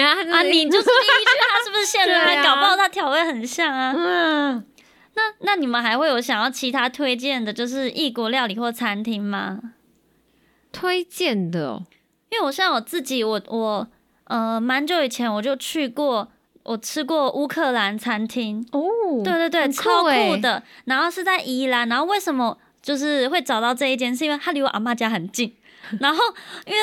[0.00, 3.92] 啊，你就是依据它是不是现拉， 搞不好他调味很像啊。
[3.96, 4.64] 嗯，
[5.14, 9.60] 那那你们还会有想要其他推荐的，就是异国料理或餐厅吗？
[10.72, 11.82] 推荐的哦，
[12.30, 13.86] 因为我像我自己，我我
[14.24, 18.80] 呃蛮久以前我就去过，我吃过乌克兰餐厅，哦，
[19.22, 20.62] 对对对，酷超欸酷的。
[20.86, 24.16] 然后是在宜兰，然后为什么就是会找到这一间？
[24.16, 25.54] 是因为它离我阿妈家很近。
[26.00, 26.24] 然后
[26.64, 26.78] 因为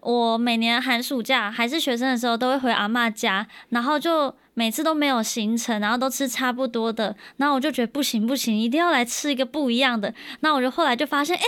[0.00, 7.14] 我每年寒暑假还是学生的时候，都会回阿妈家，然后就每次都没有行程，然后都吃差不多的。
[7.36, 10.12] 然后我就觉得不行不行，一定要来吃一个不一样的。
[10.40, 11.44] 那我就后来就发现，哎、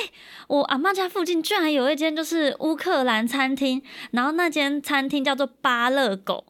[0.48, 6.44] 我阿妈家附近居然有一间就是乌克兰餐厅，然后那间餐厅叫做巴乐狗。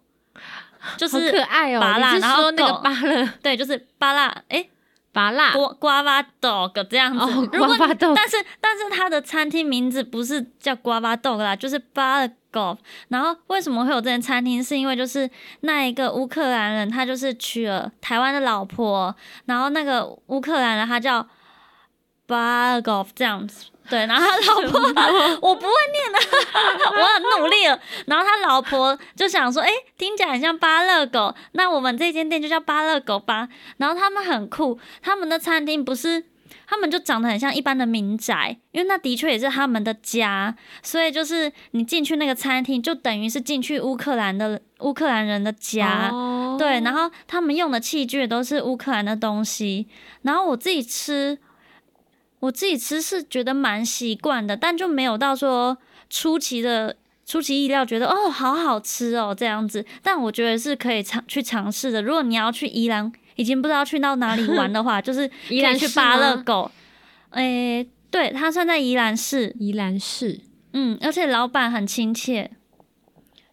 [0.97, 1.81] 就好是可爱哦！
[1.81, 4.67] 拔辣你是然后说那个狗芭乐对，就是巴辣，哎、
[5.13, 5.53] 拔辣？
[5.53, 7.21] 瓜瓜巴 dog 这样子。
[7.21, 12.79] 哦如果瓜巴 dog 但是但是它的餐厅名字不是叫瓜巴 dog 啦，就是巴勒 golf。
[13.09, 14.63] 然后为什么会有这间餐厅？
[14.63, 15.29] 是因为就是
[15.61, 21.27] 那一个乌克兰人，他就是娶了台湾的老婆，然后那个乌克兰人他叫
[22.27, 23.67] 巴勒 golf 这样子。
[23.89, 24.81] 对，然后他老婆
[25.43, 26.19] 我不会念的，
[26.91, 27.79] 我很努力了。
[28.07, 29.69] 然后他老婆就想说，哎、
[29.99, 33.49] 听起来很像巴勒狗，那我们这间店就叫巴勒狗吧。
[33.79, 36.25] 然后他们很酷，他们的餐厅不是，
[36.67, 46.09] 他们就长得很像一般的民宅，因为那的确也是他们的家，所以就是你进去那个餐厅，就等于是进去乌克兰的乌克兰人的家。
[46.11, 49.89] 哦对，然后他们用的器具都是乌克兰的东西。
[50.21, 51.39] 然后我自己吃，
[52.43, 55.79] 我自己吃是觉得蛮习惯的，但就没有到说
[56.11, 59.85] 出奇的出其意料，觉得哦好好吃哦这样子。
[60.03, 62.03] 但我觉得是可以尝去尝试的。
[62.03, 66.69] 如果你要去宜兰，已经不知道去到哪里玩的话， 就是可宜兰去巴乐狗。
[67.31, 70.41] 诶，对，它算在宜兰市，宜兰市
[70.73, 72.51] 嗯，而且老板很亲切，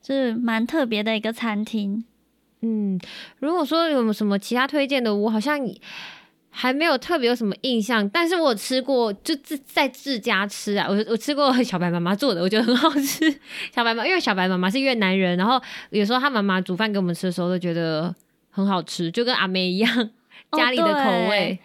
[0.01, 2.03] 就是蛮特别的一个餐厅。
[2.61, 2.99] 嗯，
[3.37, 5.59] 如果说有什么其他推荐的，我好像
[6.51, 13.29] 还没有特别有什么印象，但是我吃过，就自在自家吃啊，我我吃过小白妈妈做的，我觉得很好吃。
[13.73, 18.13] 小白妈，因为小白妈妈是越南人，然后有时候她妈妈煮饭给我们吃的时候，都觉得
[18.49, 20.09] 很好吃，就跟阿梅一样，
[20.49, 21.59] 哦家里的口味。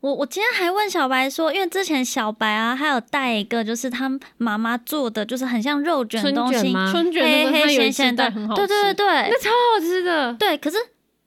[0.00, 6.72] 我我今天还问小白说，因为之前小白啊，还有带一个就是他妈妈做的，就是很像肉卷东西？
[6.90, 10.32] 春卷黑黑那个它有一次咸咸的，带很好吃，对对对对那超好吃的。
[10.34, 10.56] 对。
[10.56, 10.78] 可是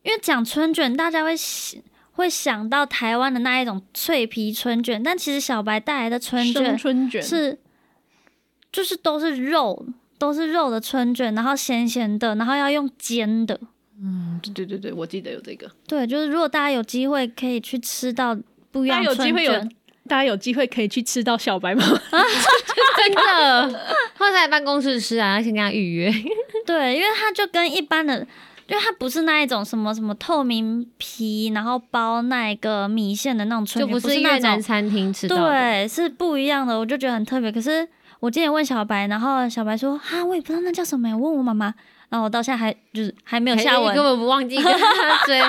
[0.02, 1.80] 因为讲春卷，大家会想
[2.14, 7.60] 会想到台湾的那一种脆皮春卷，但其实小白带来的春卷春卷是
[8.72, 9.86] 就是都是肉，
[10.18, 13.60] 都是肉的春卷，然后咸咸的，然后要用煎的。
[14.02, 15.70] 嗯，对对对对，我记得有这个。
[15.88, 18.38] 对，就是如果大家有机会可以去吃到
[18.72, 19.72] 不一样大家有的春机会有卷，
[20.08, 21.98] 大家有机会可以去吃到小白妈妈，
[22.98, 23.80] 真的，
[24.18, 26.12] 或者在办公室吃啊，要先跟他预约。
[26.66, 28.26] 对，因为他就跟一般的，
[28.68, 35.50] 因为它不是那一种什么什么透明皮，然后包那个米线的那种春卷，就不是不那种，越南餐厅吃到的。
[35.50, 37.52] 对，是不一样的，我就觉得很特别。
[37.52, 37.88] 可是
[38.20, 41.74] 我今天问小白，然后小白说哈，我也不知道那叫什么耶，我问我妈妈，
[42.10, 44.04] 然然后我到现在还就是还没有下文根。
[44.04, 45.42] 本不忘记跟 他追。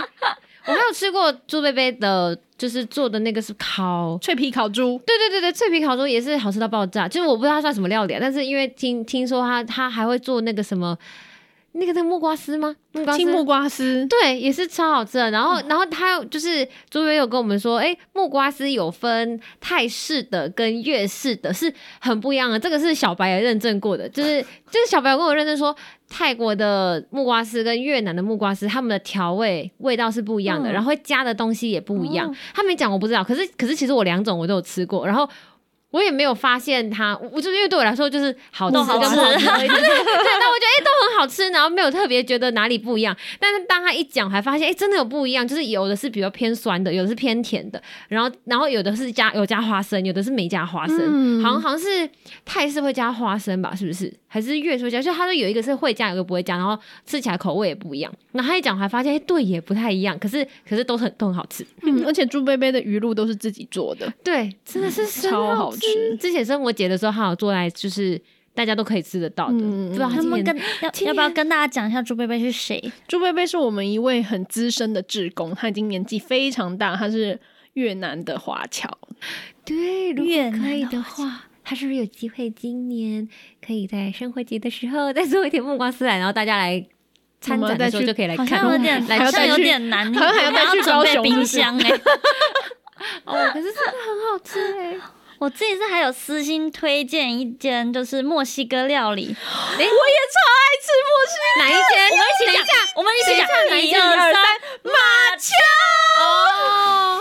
[0.67, 7.07] 我没有吃过猪贝贝的，就是做的那个是烤，脆皮烤猪，对对对对，脆皮烤猪也是好吃到爆炸。
[7.07, 10.97] 就是我不知道它算什么料理、啊，但是因为听听说他他还会做那个什么，
[11.77, 12.77] 那个那木瓜丝吗？
[12.93, 15.31] 木瓜丝青木瓜丝，对，也是超好吃的。
[15.33, 22.59] 然后，然后他又就是朱薇有跟我们说，哎，木瓜丝有分泰式的跟粤式的，是很不一样的。
[22.59, 25.75] 这个是小白也认证过的，就是就是小白有跟我认证说，
[26.09, 32.31] 泰国的木瓜丝跟越南的木瓜丝，他们的调味味道是不一样的，嗯然后会加的东西也不一样。
[32.31, 33.25] 哦他没讲，我不知道。
[33.25, 35.29] 可是可是其实我两种我都有吃过，然后。
[35.95, 43.17] 我也没有发现它，我就是因为对我来说就是好吃跟不好吃 对 但我觉得哎、都很好吃，然后没有特别觉得哪里不一样。
[43.39, 51.41] 但是当他一讲，还发现哎、真的有不一样，就是有的是比较偏酸的，有的是偏甜的，然后然后有的是加有加花生，有的是没加花生，嗯。
[51.45, 52.11] 好像好像是
[52.45, 54.13] 泰式会加花生吧，是不是？
[54.35, 55.01] 还是粤式会加？
[55.01, 56.77] 就他说有一个是会加，有一个不会加，然后
[57.07, 58.13] 吃起来口味也不一样。
[58.33, 61.65] 然后他一讲，我还发现哎、对，也不太一样，可是可是都很都很好吃。
[61.83, 68.21] 嗯，而且朱贝贝的鱼露都是自己做的，对，真的是真 超好好吃之前生活节的时候，他有做来就是
[68.55, 72.83] 大家都可以吃得到的，嗯不知道他们跟 要要不要跟大家讲一下朱贝贝是谁？
[73.07, 77.39] 朱贝贝是我们一位很资深的志工，他已经年纪非常大，他是
[77.75, 78.91] 越南的华侨。
[79.65, 83.27] 对，如越果可以南的的话，他是不是有机会今年
[83.67, 86.87] 可以在生活节的时候再做一点木瓜丝来，然后大家来
[87.41, 88.61] 参展的时候就可以来好看。
[88.61, 91.91] 像有点，来好像有点难，你好像还要带去准备冰箱哎、
[93.25, 95.01] 哦，可是真的很好吃哎。
[95.39, 99.25] 我自己是还有私心推荐一间，就是墨西哥料理。
[99.27, 101.61] 我也超爱吃墨西哥。
[101.61, 101.93] 哪一间？
[102.13, 104.37] 我们一起等一下，我们一起讲，哪一一二三间一二三，
[104.85, 105.49] 马丘。
[106.21, 107.14] 哦，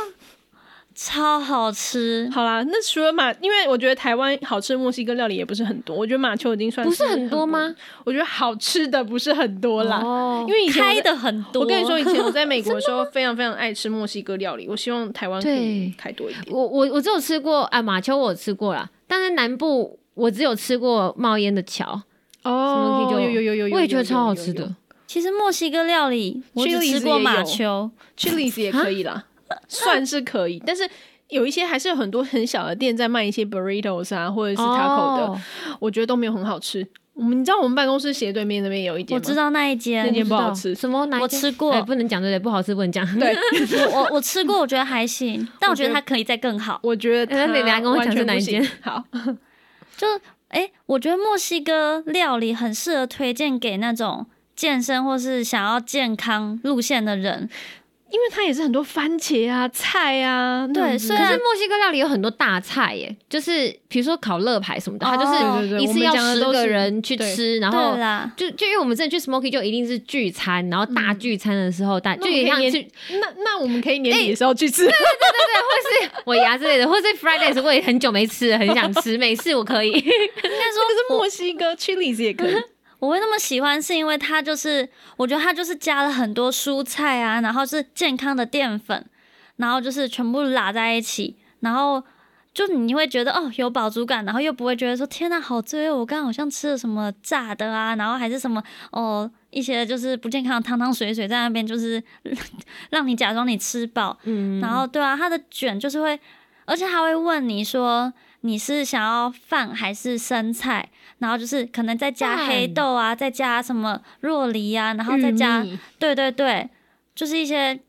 [1.06, 2.30] 超好吃。
[2.34, 7.76] 好啦，那除了马，因为我觉得台湾好吃的墨西哥料理也不是很多，我觉得马丘已经算不是很多吗？
[8.06, 16.46] 我觉得好吃的不是很多啦，哦因为以前开的很多，我跟你说，以前我在美国的时候非常非常爱吃墨西哥料理，我希望台湾可以 开多一点。
[16.48, 22.02] 我我我只有吃过啊，马丘我有吃过啦，但是南部我只有吃过冒烟的桥，
[22.44, 24.74] 哦有有有有有，我也觉得超好吃的。
[25.06, 29.26] 其实墨西哥料理我只吃过马也有球，，Chili's 也可以啦，
[29.68, 30.90] 算是可以， 但是。
[31.30, 35.42] 有一些还是有很多很小的店在卖一些 burritos 啊，或者是 taco 的，哦
[35.80, 36.86] 我觉得都没有很好吃。
[37.14, 39.22] 我们你知道我们办公室斜对面那边有一间吗？
[39.24, 42.40] 我知道那一间那，间不好吃什么我吃过哎不能讲对不对？
[42.44, 43.04] 不好吃不能讲。
[43.18, 43.36] 对，
[43.92, 46.80] 我我我吃过，我觉得还行，但我觉得它可以再更好。
[46.84, 49.04] 我觉得哎那你它来跟我讲是哪一间好，
[49.98, 50.06] 就
[50.50, 57.50] 哎、我觉得墨西哥料理很适合推荐给那种健身或是想要健康路线的人。
[58.14, 67.98] 因为它也是很多番茄啊、菜啊，对虽然可是墨西哥料理有很多大菜耶，就是比如说烤乐排什么的，它就哦是一次要十个人去吃，然后，
[68.38, 72.88] 就就因为我们之前去 Smoky 就一定是聚餐，然后大聚餐的时候大就那我们可以有点像去
[73.20, 74.84] 那那我们可以年底的时候去吃。
[74.86, 79.90] 对对对对，或是尾牙之类的，或是 Fridays 我也很久没吃了，很想吃，每次我可以。
[79.90, 82.54] 应该说可是墨西哥 Chili's 也可以，
[83.04, 84.88] 我会那么喜欢，是因为它就是，
[85.18, 89.06] 我觉得它就是加了很多蔬菜啊，然后是健康的淀粉，
[89.58, 92.02] 然后就是全部拉在一起，然后
[92.54, 102.02] 就你会觉得哦有饱足感，然后又不会觉得说天呐好罪恶，我刚刚好像吃了什么炸的啊，然后还是什么哦一些就是不健康的汤汤水水在那边，就是
[102.92, 104.88] 让你假装你吃饱，嗯，然后。
[104.88, 106.18] 对啊，它的卷就是会，
[106.64, 110.90] 而且他会问你说你是想要饭还是生菜，
[111.20, 115.66] 然后就是可能再加黑豆啊，再加什么若梨啊，然后再加
[115.98, 116.70] 对对对，
[117.16, 117.80] 就是一些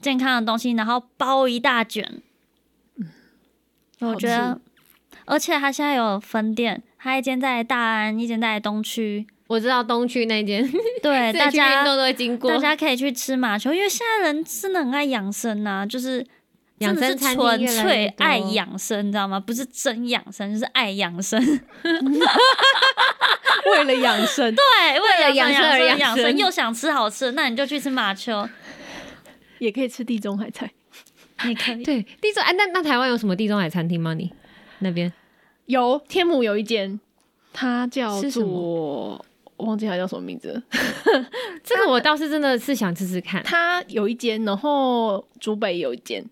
[0.00, 2.22] 健康的东西，然后包一大卷。
[4.00, 4.60] 我觉得，
[5.24, 9.26] 而且他现在有分店，他一间在大安，一间在东区。
[9.46, 10.68] 我知道东区那间，
[11.02, 12.58] 对， 之大家都会经过大。
[12.58, 16.26] 家可以去吃马球，因为现在人真的很爱养生呐、就是
[16.78, 19.40] 养真的是生餐厅纯粹多爱养生，你知道吗？
[19.40, 21.40] 不是真养生，就是爱养生。
[23.72, 24.64] 为了养生，对，
[25.00, 28.48] 为了养养生而养养生又想吃好吃的，那你就去吃马丘，
[29.58, 30.70] 也可以吃地中海菜。
[31.44, 31.82] 你可以。
[31.82, 34.14] 对，地中哎，那那台湾有什么地中海餐厅吗？
[34.14, 34.32] 你
[34.78, 35.12] 那边
[35.66, 37.00] 有天母有一间，
[37.52, 38.44] 它叫做
[39.56, 40.62] 我忘记它叫什么名字了。
[41.64, 43.42] 这个我倒是真的是想吃吃看。
[43.42, 46.24] 它有一间，然后竹北有一间，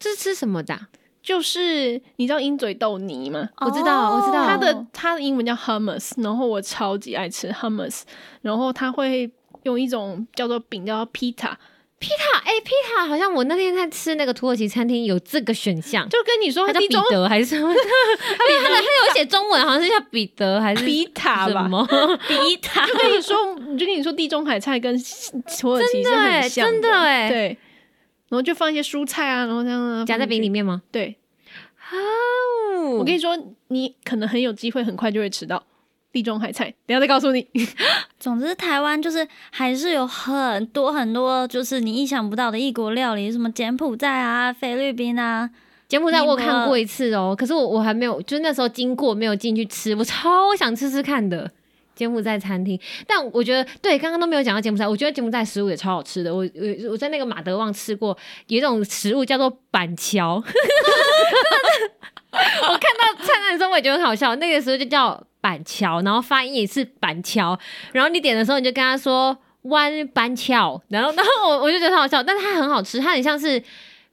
[0.00, 0.88] 这是吃什么的啊？
[1.22, 3.50] 就是你知道鹰嘴豆泥吗？
[3.60, 8.00] 我知道我知道它的它的英文叫 hummus，然后我超级爱吃 hummus，
[8.40, 9.30] 然后它会
[9.64, 11.52] 用一种叫做饼叫做 pita，
[11.98, 17.68] 皮塔，哎、皮塔好像我那天在吃那个土耳其餐厅有这个选项，就跟你说它叫彼得还是什么？
[17.68, 21.64] 他的他的他有写中文，好像是叫彼得还是比塔吧。
[21.64, 21.86] 什么？
[22.26, 23.36] 比塔 就跟你说，
[23.78, 24.98] 就跟你说，地中海菜跟
[25.60, 27.58] 土耳其是很像真的欸对，
[28.30, 30.48] 然后就放一些蔬菜啊，然后这样啊夹在饼里。
[30.48, 30.80] 面吗？
[30.90, 31.18] 对，
[31.92, 33.36] 哦我跟你说，
[33.68, 35.62] 你可能很有机会，很快就会吃到
[36.12, 36.72] 地中海菜。
[36.86, 37.46] 等下再告诉你。
[38.18, 45.50] 总之，台湾就是还是有很多很多，就是你意想不到的异国料理，什么柬埔寨啊、菲律宾啊，
[45.88, 51.50] 柬埔寨我有看过一次哦，可是我我还没有，就是那时候经过没有进去吃，我超想吃吃看的
[52.00, 52.80] 柬埔寨餐厅。
[53.06, 56.34] 但我觉得对，刚刚都没有讲到柬埔寨，我觉得柬埔寨食物也超好吃的。
[56.34, 60.36] 我我我在那个马德旺吃过有一种食物叫做板桥，
[62.32, 67.58] 我看到灿烂的时候我也觉得很好笑，那个时候就叫板桥，然后发音也是板桥，
[67.92, 69.36] 然后你点的时候你就跟他说。
[69.64, 73.62] 湾板桥，然后 然后我我就觉得很好笑，但是它很好吃，它很像是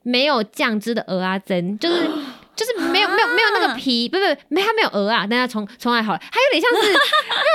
[0.03, 2.05] 没有酱汁的鹅啊蒸，就是
[2.57, 6.99] 就是没有没有没有那个皮，不不不，没它没有鹅啊，但它重重来好了，它有点像是， 因为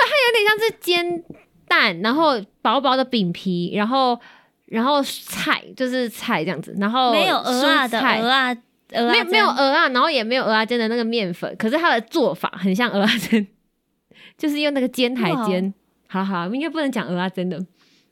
[0.09, 1.23] 它有点像是煎
[1.69, 4.19] 蛋，然后薄薄的饼皮，然后
[4.67, 8.55] 然后菜就是菜这样子，然后没有鹅啊的鹅啊，
[8.91, 13.47] 没有没有鹅啊，然后也没有鹅啊煎的那个面粉，可是它的做法很像鹅啊煎，
[14.39, 15.75] 就是用那个煎台煎。
[16.09, 17.59] 好了好了，应该不能讲鹅啊煎的，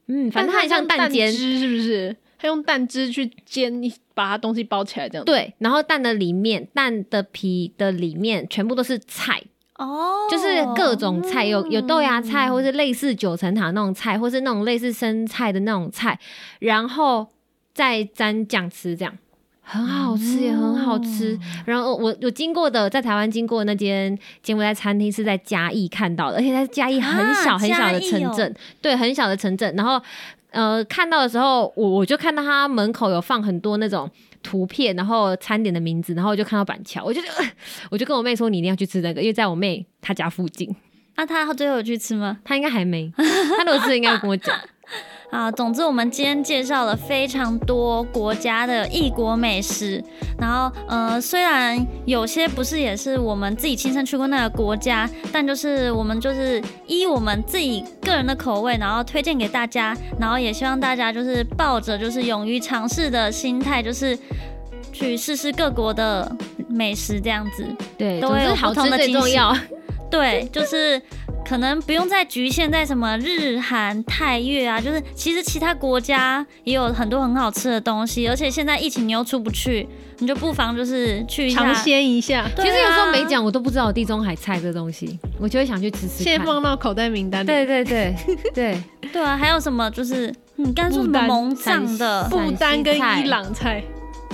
[0.08, 2.16] 嗯，反正它很像蛋煎，汁，是不是？
[2.40, 5.24] 他用蛋汁去煎，你把它东西包起来，这样。
[5.26, 9.42] 对，然后蛋的里面，蛋的皮的里面全部都是菜，
[9.76, 16.18] 哦，就是各种菜，有有豆芽菜，或是类似九层塔那种菜，或是那种类似生菜的那种菜，
[16.60, 17.28] 然后
[17.74, 19.18] 再沾酱吃，这样。
[19.62, 21.38] 很好吃，也很好吃。
[21.64, 27.14] 然后我我经过的在台湾经过的那间柬埔寨餐厅是在嘉义看到的，而且在嘉义很
[27.44, 29.72] 小啊很小的城镇，对，很小的城镇。
[29.76, 30.02] 然后
[30.50, 34.10] 呃看到的时候，我我就看到他门口有放很多那种。
[34.42, 37.52] 图片，然后餐点的名字，然后我就看到板桥，我就、呃
[37.90, 40.74] 我就跟我妹说，你一定要去吃那个，因为在我妹她家附近。
[41.16, 42.38] 那她最后有去吃吗？
[42.42, 44.58] 她应该还没，她如果吃应该会跟我讲。
[45.30, 50.02] 啊，总之我们今天介绍了非常多国家的异国美食，
[50.38, 64.18] 然后呃，虽然有些不是也是我们自己亲身去过那个国家，但就是我们就是依我们自己个人的口味，然后推荐给大家，然后也希望大家就是抱着就是勇于尝试的心态，就是
[64.92, 66.30] 去试试各国的
[66.68, 67.64] 美食这样子。
[67.96, 69.56] 对，都会有不同的惊喜重要。
[70.10, 71.00] 对，就是
[71.44, 79.88] 可能不用再局限在什么日韩泰越啊，就是其实其他国家也有很多很好吃的东西，而且现在疫情你又出不去，
[80.18, 81.74] 你就不妨就是去一下尝。
[81.74, 82.46] 鲜一下。
[82.54, 86.46] 对其实有时候啊没讲，我都不知道有地中海菜这东西，我就会想去吃吃现在看。
[86.46, 87.46] 放到口袋名单里。
[87.46, 88.14] 对对对
[88.54, 88.82] 对，
[89.12, 93.82] 对啊，还有什么就是你刚才说什么蒙藏的，不丹跟伊朗菜，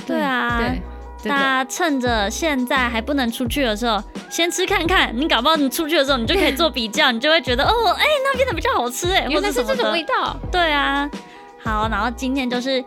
[0.07, 0.78] 对啊，对，真
[1.24, 1.36] 大。
[1.36, 5.10] 家趁着现在还不能出去的时候，先吃看看。
[5.14, 11.10] 你搞不好你出去的时候，你就可以做比较，你就会觉得哦，哎、那边的比较好吃哎，或原来是这种味道，对啊，
[11.62, 12.82] 好，然后今天就是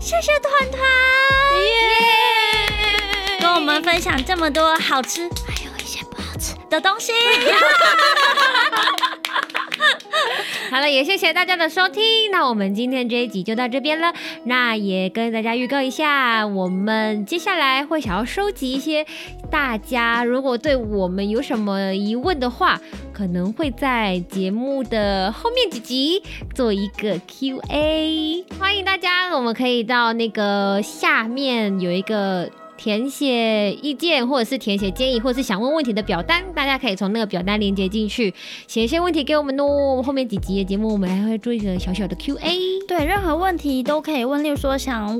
[0.00, 0.80] 谢谢团团，
[1.62, 3.38] 耶！
[3.40, 7.12] 跟我们分享这么多好吃，还有一些不好吃的东西。
[10.74, 12.02] 好了，也谢谢大家的收听。
[12.32, 14.12] 那我们今天这一集就到这边了。
[14.42, 19.06] 那也跟大家预告一下，我们接下来会想要收集一些
[19.48, 22.80] 大家如果对我们有什么疑问的话，
[23.12, 26.20] 可能会在节目的后面几集
[26.56, 28.44] 做一个 Q&A。
[28.58, 32.50] 欢迎大家，我们可以到那个下面有一个。
[32.84, 38.34] 填写意见，或者是填写建议，或者是想问问题的表单，大家可以从那个表单连接进去，
[38.66, 40.02] 写一些问题给我们哦。
[40.02, 42.58] 后面几集的节目，我们还会做一个小小的 Q&A。
[42.86, 45.18] 对，任何问题都可以问，例如说想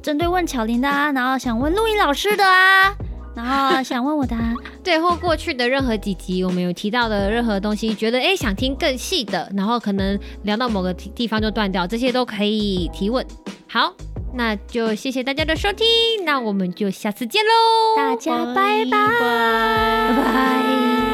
[0.00, 2.96] 针对问巧玲的啊，然后想问录音老师的啊，
[3.34, 4.54] 然后想问我的、啊。
[4.84, 13.26] 对，或过去的任何几集我们有提到的任何东西，觉得诶想听更细的，然后可能聊到某个地地方就断掉，这些都可以提问。
[13.66, 13.92] 好，
[14.34, 15.86] 那就谢谢大家的收听，
[16.24, 21.09] 那我们就下次见喽，大家拜拜拜拜拜。